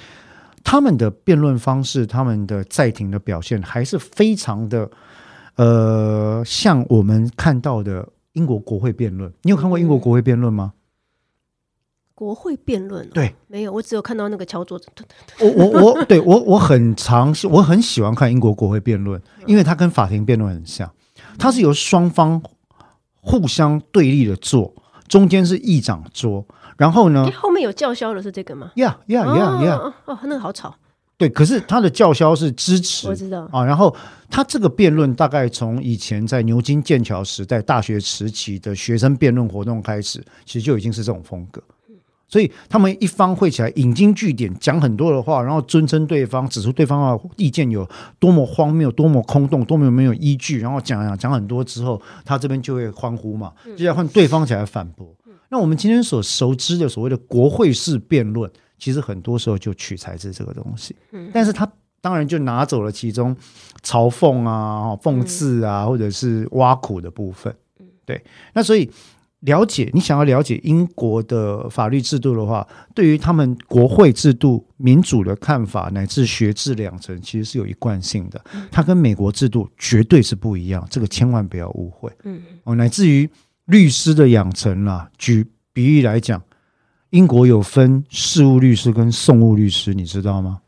[0.63, 4.89] 他们的辩论方式，他们的在庭的表现，还是非常的
[5.55, 9.31] 呃，像我们看到的英国国会辩论。
[9.43, 10.73] 你有看过英国国会辩论吗？
[12.21, 14.87] 国会辩论对，没有，我只有看到那个敲桌子。
[15.41, 20.87] 我我我，对我我很常我很喜欢看英国国会辩论，因为它跟法庭辩论很像，
[21.39, 22.39] 它是由双方
[23.21, 24.71] 互相对立的坐，
[25.07, 26.45] 中间是议长桌，
[26.77, 30.75] 然后呢，后面有叫嚣的是这个吗？Yeah yeah yeah yeah，哦，那个好吵。
[31.17, 33.95] 对，可是他的叫嚣是支持我知道，啊，然后
[34.29, 41.59] 他这个辩论大概从以前在牛津、剑桥时代大学时期的学生辩论活动开始，其实就已经是这种风格。
[42.31, 47.85] 所以他们一方会起来引经据典，讲很多的话，然后尊称对方，指出对方的意见有
[48.19, 55.13] 多么荒谬、多么空洞、多么没有依据，然后讲讲讲很多之后，他这边就会欢呼嘛，就要换对方起来反驳。
[55.49, 60.95] 那我们今天所熟知的所谓的国会式辩论，其实很多时候就取材自这个东西，
[61.33, 61.69] 但是他
[61.99, 63.35] 当然就拿走了其中
[63.83, 67.53] 嘲讽啊、讽刺啊，或者是挖苦的部分。
[68.05, 68.23] 对，
[68.53, 68.89] 那所以。
[69.41, 78.39] 了解你想要了解英国的法律制度的话，对于他们国会制度、民主的看法，乃至学制两层，其实是有一贯性的。
[78.71, 82.11] 它跟美国制度绝对是不一样，这个千万不要误会。
[82.23, 83.27] 嗯，哦，乃至于
[83.65, 86.39] 律师的养成啦，举比喻来讲，
[87.09, 90.61] 英国有分事务律师跟讼务律师，你知道吗？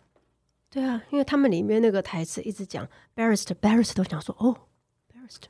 [0.72, 4.58] 对啊，因为他们里面那个台词一直讲 barrister，barrister 都想说哦
[5.14, 5.46] ，barrister，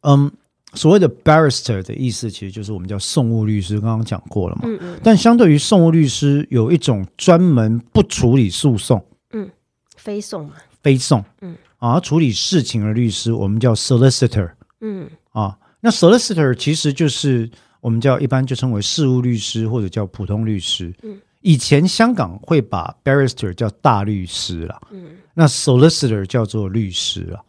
[0.00, 0.32] 嗯。
[0.74, 4.62] 所谓的 barrister 的意思，其实就是我们叫讼务律师，刚刚讲过了嘛。
[4.64, 5.00] 嗯嗯。
[5.02, 9.02] 但相对于讼务律师，有一种专门不处理诉讼，
[9.32, 9.48] 嗯，
[9.96, 10.52] 非讼嘛，
[10.82, 11.56] 非讼，嗯。
[11.78, 14.50] 啊，处理事情的律师，我们叫 solicitor，
[14.82, 15.08] 嗯。
[15.30, 17.50] 啊，那 solicitor 其实就是
[17.80, 20.94] 我们叫一般就称为事务律师或者叫普通律师。
[21.02, 27.42] 嗯，以前香港会把 barrister 叫大律师了，嗯，那 solicitor 叫做律师了，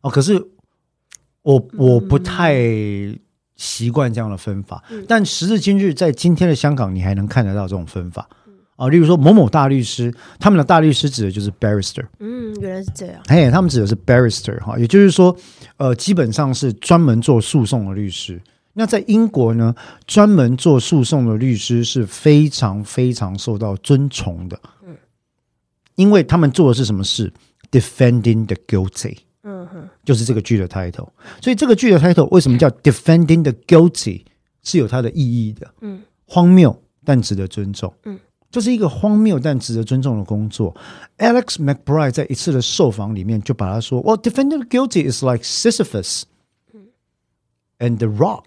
[0.00, 0.42] 哦，可是。
[1.42, 2.56] 我我不太
[3.56, 8.28] 习惯这样的分法，但时至今日，在今天的香港，你还能看得到这种分法
[8.76, 8.88] 啊。
[8.88, 12.04] 例如说，某某大律师，他们的大律师指的就是 barrister。
[12.20, 13.20] 嗯，原来是这样。
[13.28, 15.36] 嘿，他们指的是 barrister 哈，也就是说，
[15.76, 18.40] 呃，基本上是专门做诉讼的律师。
[18.74, 19.74] 那在英国呢，
[20.06, 24.58] 专门做诉讼的律师是非常非常受到尊崇的。
[24.86, 24.96] 嗯，
[25.96, 27.32] 因为他们做的是什么事
[27.70, 29.16] ？Defending the guilty。
[29.82, 31.08] 嗯，就是这个剧的 title，
[31.42, 34.24] 所以这个剧的 title 为什么叫 Defending the Guilty
[34.62, 35.74] 是有它的意义的。
[35.80, 37.92] 嗯，荒谬但值得尊重。
[38.04, 38.18] 嗯，
[38.50, 40.74] 这是一个荒谬但值得尊重的工作。
[41.18, 46.22] Alex McBride 在一次的受访里面就把他说：“Well, defending the guilty is like Sisyphus
[47.78, 48.44] and the rock。”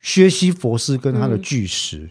[0.00, 2.10] 薛西佛斯跟他的巨石。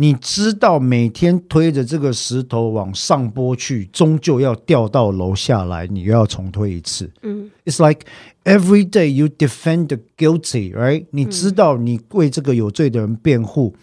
[0.00, 7.10] 你知道每天推着这个石头往上坡去，终究要掉到楼下来，你又要重推一次。
[7.22, 8.06] 嗯，It's like
[8.44, 11.06] every day you defend the guilty, right？
[11.10, 13.74] 你知道你为这个有罪的人辩护，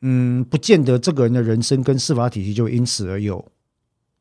[0.00, 3.44] 嗯，不见得这个人的人生跟司法体系就因此而有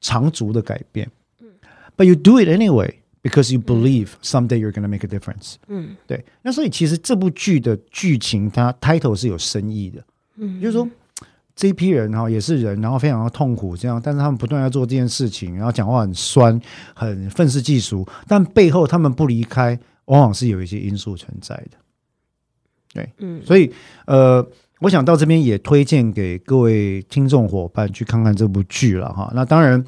[0.02, 1.10] 长足的改变。
[1.40, 1.48] 嗯
[1.96, 5.54] ，But you do it anyway because you believe someday you're gonna make a difference。
[5.70, 6.26] 嗯，对。
[6.42, 10.04] 那所以其实这部剧的剧情它 title 是有深意的。
[10.36, 10.86] 嗯，就是说。
[11.58, 16.58] 这一批人哈也是人，然后非常的痛苦，这样，但是他们不断要做这件事情，然后讲话很酸，
[16.94, 21.78] 很愤世嫉俗，但背后他们不离开，往往是有一些因素存在的。
[22.94, 23.74] 对，嗯，所以
[24.06, 24.48] 呃，
[24.80, 29.30] 我想到这边也推荐给各位听众伙伴去看看这部剧了哈。
[29.36, 29.84] 那当然。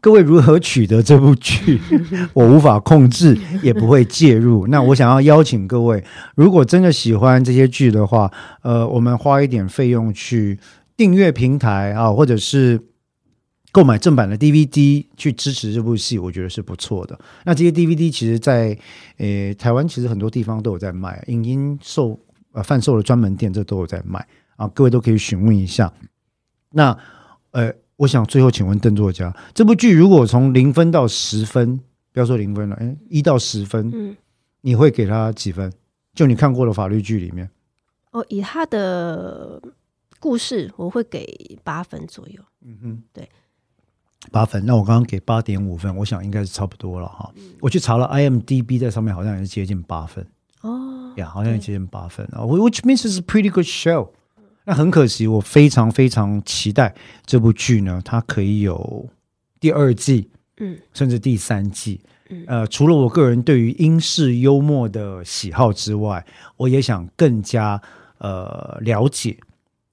[0.00, 1.80] 各位如何取得这部剧，
[2.32, 4.66] 我无法控制， 也不会介入。
[4.68, 6.04] 那我想要邀请各位，
[6.36, 8.30] 如果真的喜欢这些剧的话，
[8.62, 10.58] 呃，我们花一点费用去
[10.96, 12.80] 订阅平台啊，或者是
[13.72, 17.18] 购买正版的 DVD 去支持这部戏，我觉得是不错的。
[17.44, 18.78] 那这些 DVD 其实，在
[19.16, 22.16] 呃台湾其实很多地方都有在卖，影音售
[22.52, 24.24] 呃贩售的专门店这都有在卖
[24.54, 25.92] 啊，各位都可以询问一下。
[26.70, 26.96] 那
[27.50, 27.72] 呃。
[27.98, 31.78] 我想最后请问邓作家，这部剧如果从零分到十分，
[32.12, 34.16] 不要说零分了，哎，一到十分，嗯，
[34.60, 35.72] 你会给他几分？
[36.14, 37.50] 就你看过的法律剧里面，
[38.12, 39.60] 哦，以他的
[40.20, 42.40] 故事，我会给八分左右。
[42.64, 43.28] 嗯哼，对，
[44.30, 44.64] 八分。
[44.64, 47.32] 那我刚刚给八点五分，我想应该是差不多了哈。
[47.60, 50.24] 我去查了 IMDB，在上面好像也是接近八分。
[50.62, 54.10] 哦，呀，好像也接近八分啊，Which means it's a pretty good show。
[54.68, 56.94] 那很可惜，我非常非常期待
[57.24, 59.08] 这部剧呢，它可以有
[59.58, 61.98] 第二季，嗯，甚至第三季。
[62.46, 66.22] 呃，除了我个人对于英式幽默的喜好之外，
[66.58, 67.80] 我也想更加
[68.18, 69.38] 呃了解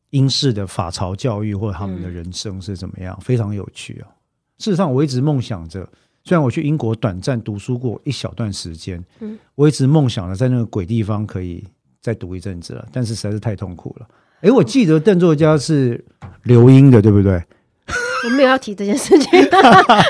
[0.09, 4.11] 英式的法朝教育或者他们的人生是怎么样，非常有趣啊。
[4.57, 5.89] 事实上，我一直梦想着，
[6.25, 11.63] 虽然我去英国短暂读书过一小段时间，嗯，我一直梦想着在那个鬼地方可以
[12.01, 14.07] 再读一阵子了，但是实在是太痛苦了。
[14.45, 16.05] 哎，我记得邓作家是
[16.43, 17.43] 留英的，对不对？
[18.25, 19.31] 我没有要提这件事情。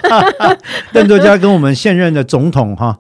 [0.92, 3.00] 邓作家跟我们现任的总统哈，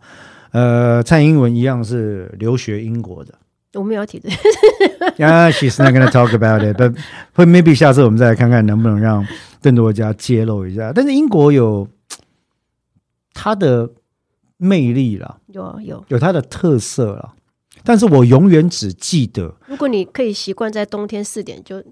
[0.51, 3.33] 呃，蔡英文一样是留学英国的。
[3.73, 4.29] 我没有提这
[5.17, 6.77] ，Yeah, she's not going to talk about it.
[6.79, 6.95] But
[7.33, 9.27] 会 maybe 下次我们再来看看能不能让
[9.61, 10.93] 邓作家揭露一下。
[10.95, 11.85] 但是英国有
[13.33, 13.89] 它的
[14.55, 16.05] 魅力啦，有有。
[16.07, 17.33] 有它的特色啦。
[17.84, 21.82] 但是我永远只记得如果你可以习惯在冬天四点就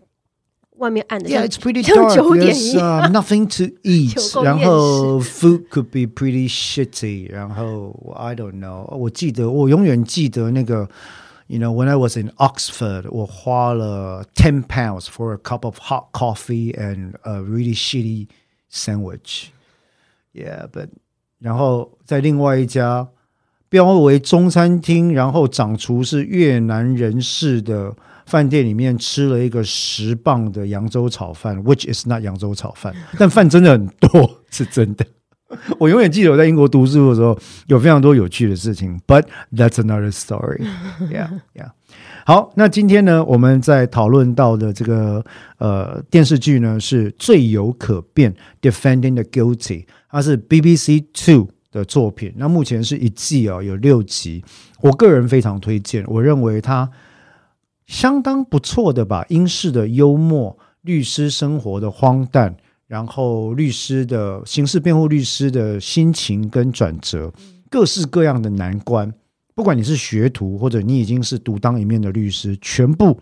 [0.76, 2.14] 外面暗的，Yeah, 像 it's pretty 像 dark.
[2.14, 4.14] 九点 There's 一样 uh, nothing to eat.
[4.14, 7.31] 九 宫然后厌世 food could be pretty shitty.
[7.31, 8.85] 然后 I don't know.
[8.97, 10.89] 我记得我永远记得那个。
[11.51, 16.74] You know, when I was in Oxford, 我花了 ten pounds for a cup of hot coffee
[16.74, 18.29] and a really shitty
[18.70, 19.47] sandwich.
[20.35, 20.91] Yeah, but
[21.39, 23.09] 然后在另外一家
[23.74, 27.91] 标为中餐厅，然后掌厨是越南人士的
[28.28, 35.03] 饭店里面吃了一个十磅的扬州炒饭，which is not 扬州炒饭， 但饭真的很多，是真的。
[35.80, 40.61] 我永远记得我在英国读书的时候，有非常多有趣的事情，but that's another story.
[41.11, 41.71] Yeah, yeah.
[42.28, 45.26] 好，那今天呢，我们在讨论到的这个
[45.57, 52.32] 呃电视剧呢，是罪有可辩，Defending the Guilty，它是 BBC Two 的作品。
[52.38, 54.41] 那目前是一季哦，有六集。
[54.80, 56.89] 我个人非常推荐，我认为它
[57.88, 62.55] 相当不错的吧英式的幽默、律师生活的荒诞，
[62.88, 67.34] 然后律师的刑事辩护律师的心情跟转折，
[67.69, 69.13] 各式各样的难关，
[69.55, 73.19] 不管你是学徒或者你已经是独当一面的律师，全部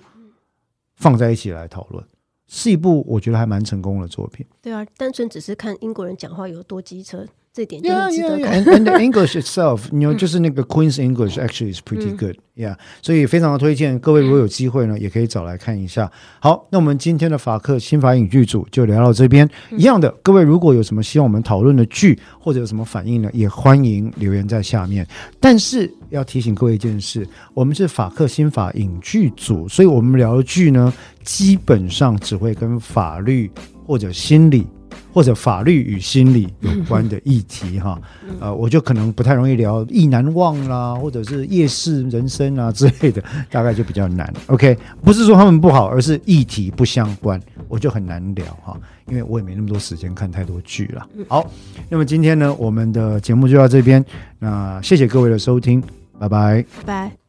[0.95, 2.03] 放在一起来讨论，
[2.47, 4.45] 是一部我觉得还蛮成功的作品。
[4.61, 8.45] 对啊，单纯只是看英国人讲话有多机车，这点就 Yeah, 很值 yeah, 得 yeah.
[8.45, 8.63] 看。
[8.63, 12.37] And, and the English itself, you know, 就是那个 Queen's English actually is pretty good.
[12.55, 16.09] Yeah，所以非常的推荐各位，如果有机会呢，也可以找来看一下。
[16.39, 19.49] 好，那我们今天的法克新法影剧组就聊到这边。
[19.71, 25.05] 一样的，各位如果有什么希望我们讨论的剧，或者有什么反应呢，也欢迎留言在下面。
[25.39, 30.93] 但是要提醒各位一件事，我们是法克新法影剧组，所以我们聊的剧呢，
[31.25, 33.51] 基本上只会跟法律
[33.85, 34.65] 或者心理。
[35.13, 37.99] 或者法律与心理有关的议题哈，
[38.39, 44.31] 呃，我就可能不太容易聊意难忘啦，或者是夜市人生啊 之类的，大概就比较难。
[44.47, 51.07] OK，不是说他们不好，而是议题不相关，我就很难聊哈，因为我也没那么多时间看太多剧了。
[51.27, 51.49] 好，
[51.89, 54.03] 那么今天呢，我们的节目就到这边，
[54.39, 55.81] 那谢谢各位的收听，
[56.17, 56.65] 拜拜。
[56.77, 57.20] 拜拜。